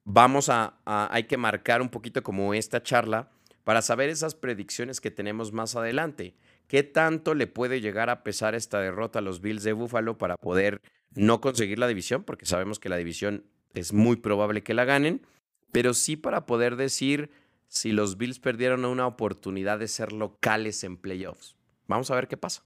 Vamos 0.05 0.49
a, 0.49 0.79
hay 0.87 1.25
que 1.25 1.37
marcar 1.37 1.83
un 1.83 1.91
poquito 1.91 2.23
como 2.23 2.55
esta 2.55 2.83
charla 2.83 3.29
para 3.63 3.83
saber 3.83 4.09
esas 4.09 4.35
predicciones 4.35 5.03
que 5.03 5.11
tenemos 5.11 5.53
más 5.53 5.77
adelante. 5.77 6.35
¿Qué 6.67 6.83
tanto 6.83 7.35
le 7.35 7.47
puede 7.47 7.83
llegar 7.83 8.09
a 8.09 8.25
pesar 8.25 8.55
esta 8.55 8.81
derrota 8.81 9.19
a 9.19 9.23
los 9.23 9.43
Bills 9.43 9.65
de 9.65 9.75
Buffalo 9.75 10.17
para 10.17 10.39
poder 10.39 10.81
no 11.15 11.43
conseguir 11.43 11.79
la 11.79 11.89
división, 11.89 12.25
porque 12.25 12.47
sabemos 12.47 12.79
que 12.79 12.89
la 12.89 12.97
división 12.97 13.45
es 13.75 13.93
muy 13.93 14.17
probable 14.17 14.63
que 14.63 14.73
la 14.73 14.87
ganen, 14.87 15.27
pero 15.73 15.93
sí 15.93 16.17
para 16.17 16.47
poder 16.47 16.77
decir 16.77 17.29
si 17.69 17.93
los 17.93 18.17
Bills 18.17 18.39
perdieron 18.39 18.87
una 18.87 19.07
oportunidad 19.07 19.79
de 19.79 19.89
ser 19.89 20.15
locales 20.15 20.85
en 20.85 20.97
playoffs. 20.97 21.55
Vamos 21.87 22.11
a 22.11 22.15
ver 22.15 22.29
qué 22.29 22.39
pasa. 22.39 22.63